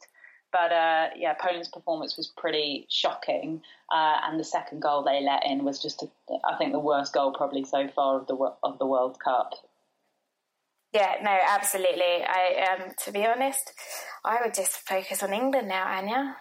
But 0.51 0.74
uh, 0.74 1.10
yeah, 1.15 1.34
Poland's 1.39 1.70
performance 1.70 2.17
was 2.17 2.27
pretty 2.27 2.86
shocking, 2.89 3.62
uh, 3.89 4.17
and 4.25 4.38
the 4.38 4.43
second 4.43 4.81
goal 4.81 5.01
they 5.01 5.22
let 5.24 5.46
in 5.46 5.63
was 5.63 5.81
just, 5.81 6.03
a, 6.03 6.10
I 6.43 6.58
think, 6.58 6.74
the 6.74 6.79
worst 6.79 7.13
goal 7.13 7.31
probably 7.31 7.63
so 7.63 7.88
far 7.88 8.20
of 8.20 8.27
the 8.27 8.36
of 8.62 8.77
the 8.77 8.86
World 8.86 9.17
Cup. 9.24 9.53
Yeah, 10.93 11.15
no, 11.24 11.38
absolutely. 11.48 12.25
I, 12.25 12.67
um, 12.70 12.91
to 13.05 13.13
be 13.13 13.25
honest, 13.25 13.72
I 14.25 14.40
would 14.44 14.53
just 14.53 14.85
focus 14.85 15.24
on 15.24 15.31
England 15.31 15.70
now, 15.70 15.87
Anya, 15.87 16.35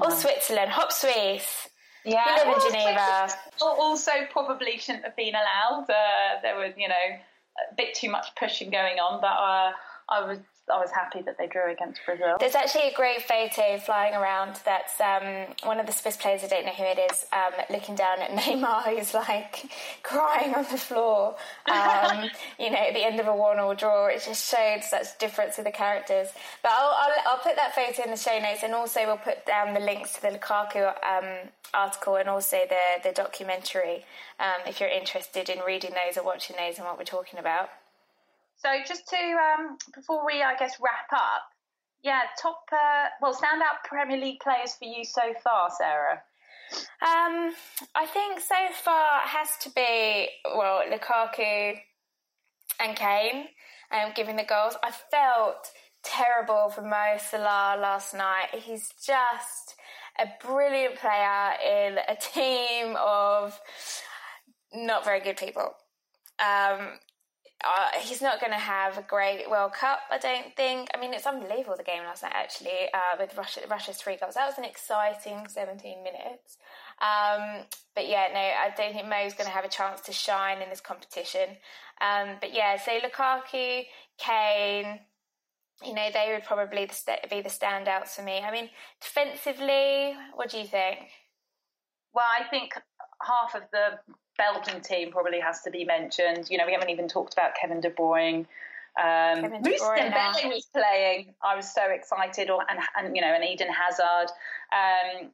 or 0.00 0.10
mm. 0.10 0.12
Switzerland. 0.12 0.70
Hop 0.70 0.92
Swiss. 0.92 1.68
Yeah, 2.04 2.44
you 2.44 2.48
live 2.48 2.62
in 2.64 2.70
Geneva. 2.70 3.28
Also, 3.60 4.12
probably 4.30 4.78
shouldn't 4.78 5.04
have 5.04 5.16
been 5.16 5.34
allowed. 5.34 5.86
Uh, 5.88 6.40
there 6.42 6.56
was, 6.56 6.74
you 6.76 6.86
know, 6.88 6.94
a 6.94 7.74
bit 7.76 7.94
too 7.94 8.10
much 8.10 8.28
pushing 8.38 8.70
going 8.70 8.98
on, 8.98 9.20
but 9.20 9.26
uh, 9.26 9.72
I 10.08 10.26
was 10.26 10.38
I 10.70 10.78
was 10.78 10.90
happy 10.92 11.22
that 11.22 11.36
they 11.38 11.48
drew 11.48 11.72
against 11.72 12.00
Brazil. 12.06 12.36
There's 12.38 12.54
actually 12.54 12.88
a 12.88 12.94
great 12.94 13.22
photo 13.22 13.78
flying 13.78 14.14
around 14.14 14.60
that's 14.64 15.00
um, 15.00 15.54
one 15.64 15.80
of 15.80 15.86
the 15.86 15.92
Swiss 15.92 16.16
players, 16.16 16.44
I 16.44 16.46
don't 16.46 16.64
know 16.64 16.72
who 16.72 16.84
it 16.84 16.98
is, 17.10 17.26
um, 17.32 17.52
looking 17.68 17.96
down 17.96 18.20
at 18.20 18.30
Neymar, 18.38 18.84
who's 18.84 19.12
like 19.12 19.64
crying 20.04 20.54
on 20.54 20.64
the 20.70 20.78
floor, 20.78 21.34
um, 21.66 22.30
you 22.60 22.70
know, 22.70 22.76
at 22.76 22.94
the 22.94 23.04
end 23.04 23.18
of 23.18 23.26
a 23.26 23.34
one 23.34 23.58
all 23.58 23.74
draw. 23.74 24.06
It 24.06 24.22
just 24.24 24.48
showed 24.48 24.84
such 24.84 25.18
difference 25.18 25.58
in 25.58 25.64
the 25.64 25.72
characters. 25.72 26.28
But 26.62 26.72
I'll, 26.72 26.94
I'll, 26.96 27.32
I'll, 27.32 27.38
put 27.38 27.56
that 27.56 27.74
photo 27.74 28.04
in 28.04 28.10
the 28.10 28.16
show 28.16 28.38
notes 28.38 28.62
and 28.62 28.72
also 28.72 29.04
we'll 29.04 29.16
put 29.16 29.44
down 29.44 29.74
the 29.74 29.80
links 29.80 30.12
to 30.14 30.22
the 30.22 30.28
Lukaku 30.28 30.86
um, 31.04 31.50
article 31.74 32.16
and 32.16 32.28
also 32.28 32.58
the, 32.68 33.08
the 33.08 33.12
documentary 33.12 34.04
um, 34.38 34.62
if 34.66 34.78
you're 34.78 34.88
interested 34.88 35.48
in 35.48 35.58
reading 35.66 35.90
those 35.90 36.16
or 36.16 36.24
watching 36.24 36.54
those 36.56 36.78
and 36.78 36.86
what 36.86 36.98
we're 36.98 37.04
talking 37.04 37.40
about. 37.40 37.68
So 38.62 38.68
just 38.86 39.08
to 39.08 39.16
um, 39.16 39.76
before 39.92 40.24
we, 40.24 40.40
I 40.40 40.54
guess, 40.56 40.76
wrap 40.80 41.12
up, 41.12 41.42
yeah, 42.04 42.20
top 42.40 42.62
uh, 42.70 43.08
well, 43.20 43.34
standout 43.34 43.82
Premier 43.84 44.16
League 44.16 44.38
players 44.38 44.74
for 44.74 44.84
you 44.84 45.04
so 45.04 45.34
far, 45.42 45.68
Sarah. 45.76 46.22
Um, 47.02 47.52
I 47.96 48.06
think 48.06 48.38
so 48.38 48.54
far 48.84 49.20
it 49.24 49.28
has 49.28 49.48
to 49.62 49.70
be 49.70 50.28
well 50.54 50.82
Lukaku 50.88 51.74
and 52.78 52.96
Kane, 52.96 53.46
um, 53.90 54.12
giving 54.14 54.36
the 54.36 54.44
goals. 54.44 54.76
I 54.82 54.92
felt 55.10 55.68
terrible 56.04 56.70
for 56.70 56.82
Mo 56.82 57.16
Salah 57.18 57.76
last 57.80 58.14
night. 58.14 58.48
He's 58.52 58.90
just 59.04 59.74
a 60.20 60.26
brilliant 60.46 60.96
player 60.96 61.52
in 61.66 61.98
a 62.08 62.16
team 62.20 62.96
of 62.96 63.58
not 64.72 65.04
very 65.04 65.20
good 65.20 65.36
people. 65.36 65.74
Um, 66.38 66.98
uh, 67.64 67.98
he's 68.00 68.20
not 68.20 68.40
going 68.40 68.52
to 68.52 68.58
have 68.58 68.98
a 68.98 69.02
great 69.02 69.48
World 69.48 69.72
Cup, 69.72 70.00
I 70.10 70.18
don't 70.18 70.54
think. 70.56 70.88
I 70.94 71.00
mean, 71.00 71.14
it's 71.14 71.26
unbelievable 71.26 71.76
the 71.76 71.84
game 71.84 72.02
last 72.04 72.22
night, 72.22 72.32
actually, 72.34 72.88
uh, 72.92 73.16
with 73.18 73.36
Russia, 73.36 73.60
Russia's 73.70 73.96
three 73.96 74.16
goals. 74.16 74.34
That 74.34 74.46
was 74.46 74.58
an 74.58 74.64
exciting 74.64 75.46
17 75.48 76.02
minutes. 76.02 76.58
Um, 77.00 77.64
but 77.94 78.08
yeah, 78.08 78.28
no, 78.32 78.40
I 78.40 78.72
don't 78.76 78.92
think 78.92 79.08
Mo's 79.08 79.34
going 79.34 79.46
to 79.46 79.54
have 79.54 79.64
a 79.64 79.68
chance 79.68 80.00
to 80.02 80.12
shine 80.12 80.60
in 80.60 80.70
this 80.70 80.80
competition. 80.80 81.56
Um, 82.00 82.36
but 82.40 82.52
yeah, 82.52 82.76
so 82.78 82.98
Lukaku, 82.98 83.84
Kane, 84.18 85.00
you 85.84 85.94
know, 85.94 86.08
they 86.12 86.32
would 86.32 86.44
probably 86.44 86.88
be 87.30 87.40
the 87.40 87.48
standouts 87.48 88.10
for 88.10 88.22
me. 88.22 88.40
I 88.40 88.50
mean, 88.50 88.70
defensively, 89.00 90.14
what 90.34 90.50
do 90.50 90.58
you 90.58 90.66
think? 90.66 90.98
Well, 92.12 92.26
I 92.26 92.44
think 92.48 92.72
half 93.22 93.54
of 93.54 93.62
the 93.72 93.98
Belgian 94.38 94.80
team 94.80 95.10
probably 95.10 95.40
has 95.40 95.62
to 95.62 95.70
be 95.70 95.84
mentioned. 95.84 96.48
You 96.50 96.58
know, 96.58 96.66
we 96.66 96.72
haven't 96.72 96.90
even 96.90 97.08
talked 97.08 97.32
about 97.32 97.52
Kevin 97.60 97.80
De 97.80 97.90
Bruyne. 97.90 98.46
Um, 98.98 99.40
Kevin 99.40 99.62
De 99.62 99.70
Bruyne 99.70 100.48
was 100.48 100.66
playing. 100.72 101.34
I 101.42 101.56
was 101.56 101.72
so 101.72 101.82
excited, 101.90 102.50
or 102.50 102.64
and, 102.68 102.78
and 102.96 103.16
you 103.16 103.22
know, 103.22 103.32
and 103.32 103.44
Eden 103.44 103.68
Hazard. 103.72 104.30
Um, 104.72 105.30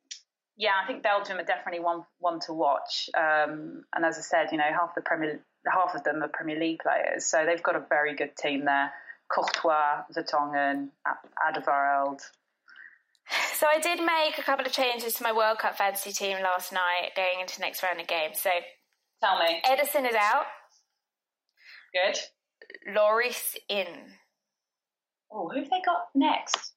yeah, 0.56 0.72
I 0.82 0.86
think 0.86 1.02
Belgium 1.02 1.38
are 1.38 1.44
definitely 1.44 1.80
one 1.80 2.04
one 2.18 2.40
to 2.40 2.52
watch. 2.52 3.08
Um, 3.16 3.84
and 3.94 4.04
as 4.04 4.18
I 4.18 4.22
said, 4.22 4.48
you 4.52 4.58
know, 4.58 4.70
half 4.70 4.94
the 4.94 5.02
Premier 5.02 5.40
half 5.66 5.94
of 5.94 6.04
them 6.04 6.22
are 6.22 6.28
Premier 6.28 6.58
League 6.58 6.80
players, 6.80 7.26
so 7.26 7.44
they've 7.46 7.62
got 7.62 7.76
a 7.76 7.84
very 7.88 8.14
good 8.14 8.36
team 8.36 8.64
there. 8.64 8.92
Courtois, 9.28 10.04
Vertonghen, 10.16 10.88
Alderweireld. 11.46 12.20
So 13.52 13.66
I 13.66 13.78
did 13.78 13.98
make 13.98 14.38
a 14.38 14.42
couple 14.42 14.64
of 14.64 14.72
changes 14.72 15.14
to 15.14 15.22
my 15.22 15.32
World 15.32 15.58
Cup 15.58 15.76
fantasy 15.76 16.12
team 16.12 16.38
last 16.42 16.72
night, 16.72 17.10
going 17.14 17.40
into 17.40 17.60
next 17.60 17.82
round 17.82 18.00
of 18.00 18.06
games. 18.06 18.40
So 18.40 18.50
Tell 19.22 19.38
me. 19.38 19.60
Ederson 19.64 20.08
is 20.08 20.14
out. 20.14 20.46
Good. 21.92 22.18
Lloris 22.94 23.56
in. 23.68 23.86
Oh, 25.32 25.48
who 25.48 25.58
have 25.60 25.70
they 25.70 25.82
got 25.84 26.08
next? 26.14 26.72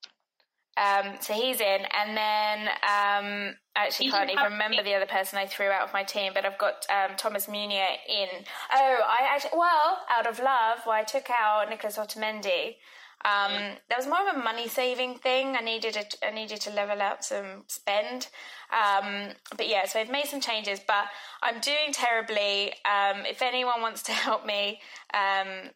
Um, 0.78 1.16
so 1.20 1.34
he's 1.34 1.60
in, 1.60 1.82
and 1.98 2.18
then 2.18 2.68
um, 2.70 3.56
I 3.76 3.86
actually 3.86 4.10
can't 4.10 4.32
even 4.32 4.54
remember 4.54 4.82
the 4.82 4.96
other 4.96 5.06
person 5.06 5.38
I 5.38 5.46
threw 5.46 5.68
out 5.68 5.84
of 5.84 5.94
my 5.94 6.04
team, 6.04 6.32
but 6.34 6.46
I've 6.46 6.58
got 6.58 6.86
um, 6.90 7.18
Thomas 7.18 7.48
Meunier 7.50 7.98
in. 8.08 8.28
Oh, 8.74 9.00
I 9.06 9.28
actually 9.30 9.58
well, 9.58 10.00
out 10.10 10.28
of 10.28 10.40
love, 10.40 10.80
well, 10.86 10.96
I 10.96 11.04
took 11.04 11.30
out 11.30 11.70
Nicholas 11.70 11.98
Otamendi 11.98 12.76
Um, 13.24 13.52
there 13.88 13.98
was 13.98 14.08
more 14.08 14.28
of 14.28 14.36
a 14.36 14.40
money 14.40 14.68
saving 14.68 15.16
thing. 15.16 15.56
I 15.56 15.62
needed 15.62 15.98
a, 15.98 16.26
I 16.26 16.32
needed 16.32 16.62
to 16.62 16.72
level 16.72 17.02
out 17.02 17.24
some 17.24 17.64
spend. 17.68 18.28
Um, 18.72 19.30
but 19.58 19.68
yeah, 19.68 19.86
so 19.86 20.00
I've 20.00 20.10
made 20.10 20.26
some 20.26 20.42
changes, 20.42 20.80
but 20.86 21.06
I'm 21.44 21.60
doing 21.60 21.92
terribly. 21.92 22.74
Um, 22.86 23.26
if 23.26 23.42
anyone 23.42 23.82
wants 23.82 24.04
to 24.04 24.12
help 24.28 24.46
me, 24.46 24.80
um, 25.14 25.72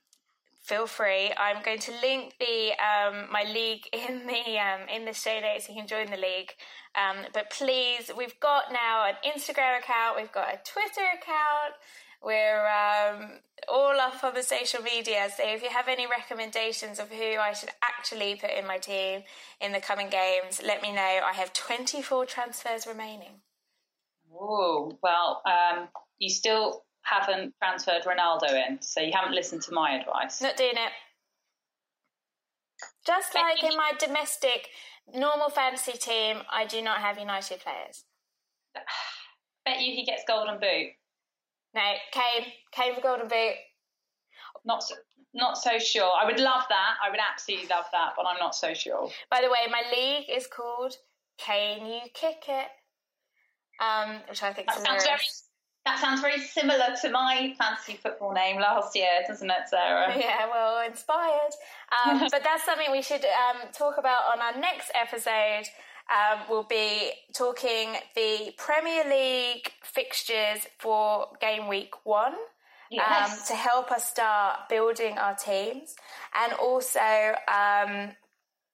feel 0.62 0.88
free. 0.88 1.32
I'm 1.38 1.62
going 1.64 1.80
to 1.80 1.92
link 2.02 2.34
the 2.40 2.72
um, 2.82 3.28
my 3.32 3.44
league 3.44 3.88
in 3.94 4.26
the 4.26 4.60
um, 4.60 4.90
in 4.94 5.06
the 5.06 5.14
show 5.14 5.40
notes. 5.40 5.68
So 5.68 5.74
you 5.74 5.80
can 5.80 5.88
join 5.88 6.08
the 6.10 6.18
league. 6.18 6.54
Um, 6.96 7.26
but 7.34 7.50
please, 7.52 8.10
we've 8.18 8.40
got 8.40 8.72
now 8.72 9.06
an 9.08 9.16
Instagram 9.26 9.80
account. 9.80 10.18
We've 10.18 10.32
got 10.32 10.54
a 10.54 10.60
Twitter 10.64 11.06
account. 11.14 11.76
We're 12.26 12.66
um, 12.66 13.34
all 13.68 14.00
up 14.00 14.24
on 14.24 14.34
the 14.34 14.42
social 14.42 14.82
media. 14.82 15.30
So 15.38 15.44
if 15.46 15.62
you 15.62 15.70
have 15.70 15.88
any 15.88 16.08
recommendations 16.08 16.98
of 16.98 17.10
who 17.10 17.38
I 17.38 17.54
should 17.54 17.70
actually 17.84 18.34
put 18.34 18.50
in 18.50 18.66
my 18.66 18.80
team 18.80 19.22
in 19.62 19.72
the 19.72 19.80
coming 19.80 20.10
games, 20.10 20.60
let 20.66 20.82
me 20.82 20.92
know. 20.92 21.20
I 21.24 21.34
have 21.34 21.54
24 21.54 22.26
transfers 22.26 22.88
remaining. 22.88 23.42
Oh 24.34 24.98
well, 25.04 25.44
um, 25.46 25.88
you 26.18 26.30
still 26.30 26.84
haven't 27.04 27.54
transferred 27.62 28.02
Ronaldo 28.06 28.52
in, 28.52 28.82
so 28.82 29.02
you 29.02 29.12
haven't 29.14 29.36
listened 29.36 29.62
to 29.62 29.72
my 29.72 29.92
advice. 30.00 30.42
Not 30.42 30.58
doing 30.58 30.72
it. 30.72 30.92
Just 33.06 33.36
like 33.36 33.64
in 33.64 33.78
my 33.78 33.92
domestic 34.00 34.70
normal 35.14 35.52
fantasy 35.52 35.94
team, 35.94 36.38
I 36.52 36.66
do 36.66 36.82
not 36.82 36.98
have 36.98 37.20
United 37.20 37.60
players. 37.60 38.04
Bet 39.66 39.80
you 39.82 39.94
he 39.94 40.04
gets 40.06 40.24
golden 40.28 40.60
boot. 40.60 40.94
No, 41.76 41.82
Kane, 42.12 42.52
Kane 42.72 42.96
for 42.96 43.02
golden 43.02 43.28
boot. 43.28 43.56
Not 44.64 44.82
so, 44.82 44.96
not 45.34 45.58
so 45.58 45.78
sure. 45.78 46.10
I 46.20 46.26
would 46.26 46.40
love 46.40 46.64
that. 46.70 46.96
I 47.04 47.10
would 47.10 47.20
absolutely 47.20 47.68
love 47.68 47.86
that, 47.92 48.14
but 48.16 48.26
I'm 48.26 48.40
not 48.40 48.56
so 48.56 48.74
sure. 48.74 49.10
By 49.30 49.42
the 49.42 49.50
way, 49.50 49.68
my 49.70 49.84
league 49.92 50.26
is 50.30 50.48
called 50.48 50.96
Can 51.38 51.86
You 51.86 52.00
Kick 52.14 52.46
It? 52.48 52.68
Um, 53.84 54.22
which 54.30 54.42
I 54.42 54.54
think 54.54 54.68
that 54.70 54.86
sounds 54.86 55.04
very 55.04 55.20
that 55.86 56.00
sounds 56.00 56.22
very 56.22 56.40
similar 56.40 56.96
to 57.02 57.12
my 57.12 57.54
fantasy 57.60 58.00
football 58.02 58.34
name 58.34 58.60
last 58.60 58.96
year, 58.96 59.22
doesn't 59.28 59.50
it, 59.50 59.70
Sarah? 59.70 60.16
Yeah, 60.18 60.48
well, 60.50 60.84
inspired. 60.88 61.54
Um, 61.92 62.28
but 62.32 62.42
that's 62.44 62.66
something 62.66 62.88
we 62.92 63.04
should 63.04 63.24
um, 63.26 63.70
talk 63.72 63.98
about 64.00 64.24
on 64.34 64.40
our 64.40 64.60
next 64.60 64.92
episode. 64.96 65.68
Um, 66.10 66.42
we'll 66.50 66.64
be 66.64 67.12
talking 67.34 67.96
the 68.16 68.54
Premier 68.58 69.04
League 69.10 69.72
fixtures 69.84 70.68
for 70.78 71.30
game 71.42 71.68
week 71.68 72.06
one. 72.06 72.36
Yes. 72.92 73.32
Um, 73.32 73.48
to 73.48 73.56
help 73.56 73.92
us 73.92 74.08
start 74.08 74.70
building 74.70 75.18
our 75.18 75.36
teams, 75.36 75.96
and 76.40 76.54
also 76.54 77.00
um, 77.00 78.12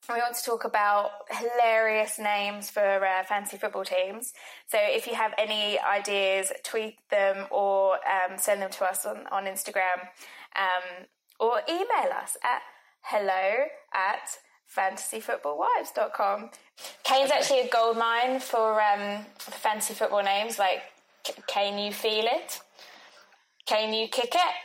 we 0.09 0.15
want 0.15 0.35
to 0.35 0.43
talk 0.43 0.65
about 0.65 1.11
hilarious 1.29 2.17
names 2.19 2.69
for 2.69 3.05
uh, 3.05 3.23
fantasy 3.23 3.57
football 3.57 3.85
teams. 3.85 4.33
So 4.67 4.77
if 4.81 5.07
you 5.07 5.13
have 5.13 5.33
any 5.37 5.79
ideas, 5.79 6.51
tweet 6.63 6.95
them 7.09 7.45
or 7.51 7.93
um, 7.93 8.37
send 8.37 8.61
them 8.61 8.71
to 8.71 8.85
us 8.85 9.05
on, 9.05 9.27
on 9.31 9.45
Instagram 9.45 10.01
um, 10.55 11.05
or 11.39 11.61
email 11.69 12.11
us 12.13 12.35
at 12.43 12.61
hello 13.03 13.65
at 13.93 14.37
fantasyfootballwives.com. 14.75 16.49
Kane's 17.03 17.31
actually 17.31 17.61
a 17.61 17.69
gold 17.69 17.97
mine 17.97 18.39
for, 18.39 18.81
um, 18.81 19.25
fantasy 19.37 19.93
football 19.93 20.23
names 20.23 20.57
like 20.57 20.81
Can 21.47 21.77
You 21.77 21.91
Feel 21.91 22.25
It? 22.25 22.61
Can 23.65 23.93
You 23.93 24.07
Kick 24.07 24.33
It? 24.33 24.55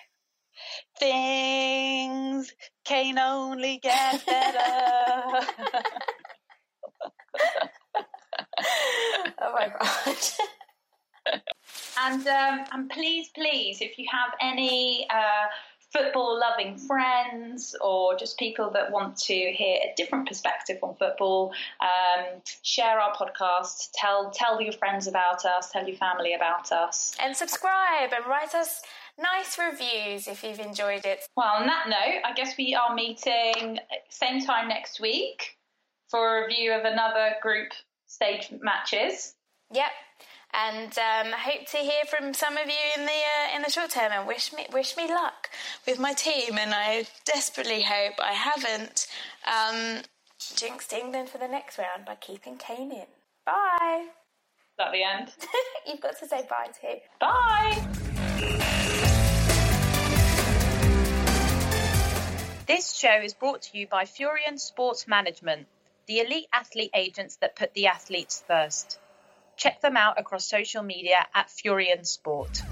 Things 0.98 2.52
can 2.84 3.18
only 3.18 3.78
get 3.82 4.24
better. 4.24 4.60
oh 9.40 9.52
my 9.52 9.68
god. 9.78 10.16
and 11.98 12.26
um, 12.26 12.64
and 12.72 12.90
please, 12.90 13.28
please, 13.34 13.80
if 13.80 13.98
you 13.98 14.06
have 14.10 14.32
any 14.40 15.06
uh, 15.10 15.46
football 15.96 16.38
loving 16.38 16.76
friends 16.76 17.74
or 17.80 18.16
just 18.16 18.38
people 18.38 18.70
that 18.70 18.90
want 18.90 19.16
to 19.16 19.34
hear 19.34 19.76
a 19.76 19.92
different 19.96 20.28
perspective 20.28 20.78
on 20.82 20.94
football, 20.96 21.52
um, 21.80 22.40
share 22.62 23.00
our 23.00 23.14
podcast. 23.14 23.90
Tell 23.94 24.30
tell 24.30 24.60
your 24.60 24.72
friends 24.72 25.06
about 25.06 25.44
us. 25.44 25.70
Tell 25.70 25.86
your 25.86 25.96
family 25.96 26.34
about 26.34 26.70
us. 26.72 27.14
And 27.20 27.36
subscribe 27.36 28.12
and 28.14 28.26
write 28.26 28.54
us 28.54 28.82
nice 29.18 29.58
reviews 29.58 30.28
if 30.28 30.44
you've 30.44 30.60
enjoyed 30.60 31.04
it. 31.06 31.20
Well, 31.36 31.46
on 31.46 31.66
that 31.66 31.88
note, 31.88 32.22
I 32.24 32.34
guess 32.34 32.54
we 32.58 32.74
are 32.74 32.94
meeting 32.94 33.78
same 34.08 34.40
time 34.44 34.68
next 34.68 35.00
week 35.00 35.56
for 36.08 36.38
a 36.38 36.46
review 36.46 36.72
of 36.72 36.84
another 36.84 37.36
group 37.40 37.72
stage 38.06 38.52
matches. 38.60 39.34
Yep. 39.72 39.90
And 40.64 40.92
um, 40.98 41.32
hope 41.32 41.66
to 41.72 41.76
hear 41.76 42.04
from 42.08 42.32
some 42.32 42.56
of 42.56 42.66
you 42.66 42.84
in 42.96 43.04
the 43.04 43.12
uh, 43.12 43.56
in 43.56 43.62
the 43.62 43.70
short 43.70 43.90
term, 43.90 44.10
and 44.10 44.26
wish 44.26 44.52
me 44.52 44.66
wish 44.72 44.96
me 44.96 45.06
luck 45.06 45.50
with 45.86 45.98
my 45.98 46.14
team. 46.14 46.56
And 46.58 46.72
I 46.72 47.06
desperately 47.26 47.82
hope 47.82 48.14
I 48.22 48.32
haven't 48.32 49.06
um, 49.46 50.02
jinxed 50.54 50.92
England 50.92 51.28
for 51.28 51.38
the 51.38 51.48
next 51.48 51.78
round 51.78 52.06
by 52.06 52.14
keeping 52.14 52.56
Kane 52.56 52.90
in. 52.90 53.06
Bye. 53.44 54.06
Is 54.06 54.78
that 54.78 54.92
the 54.92 55.02
end? 55.02 55.30
You've 55.86 56.00
got 56.00 56.18
to 56.20 56.26
say 56.26 56.46
bye 56.48 56.68
too. 56.80 57.00
Bye. 57.20 57.86
This 62.66 62.92
show 62.92 63.20
is 63.22 63.32
brought 63.32 63.62
to 63.62 63.78
you 63.78 63.86
by 63.86 64.04
Furion 64.04 64.58
Sports 64.58 65.06
Management, 65.06 65.66
the 66.06 66.18
elite 66.18 66.48
athlete 66.52 66.90
agents 66.94 67.36
that 67.36 67.54
put 67.54 67.74
the 67.74 67.86
athletes 67.86 68.42
first. 68.46 68.98
Check 69.56 69.80
them 69.80 69.96
out 69.96 70.18
across 70.18 70.44
social 70.44 70.82
media 70.82 71.26
at 71.34 71.48
Furion 71.48 72.06
Sport. 72.06 72.62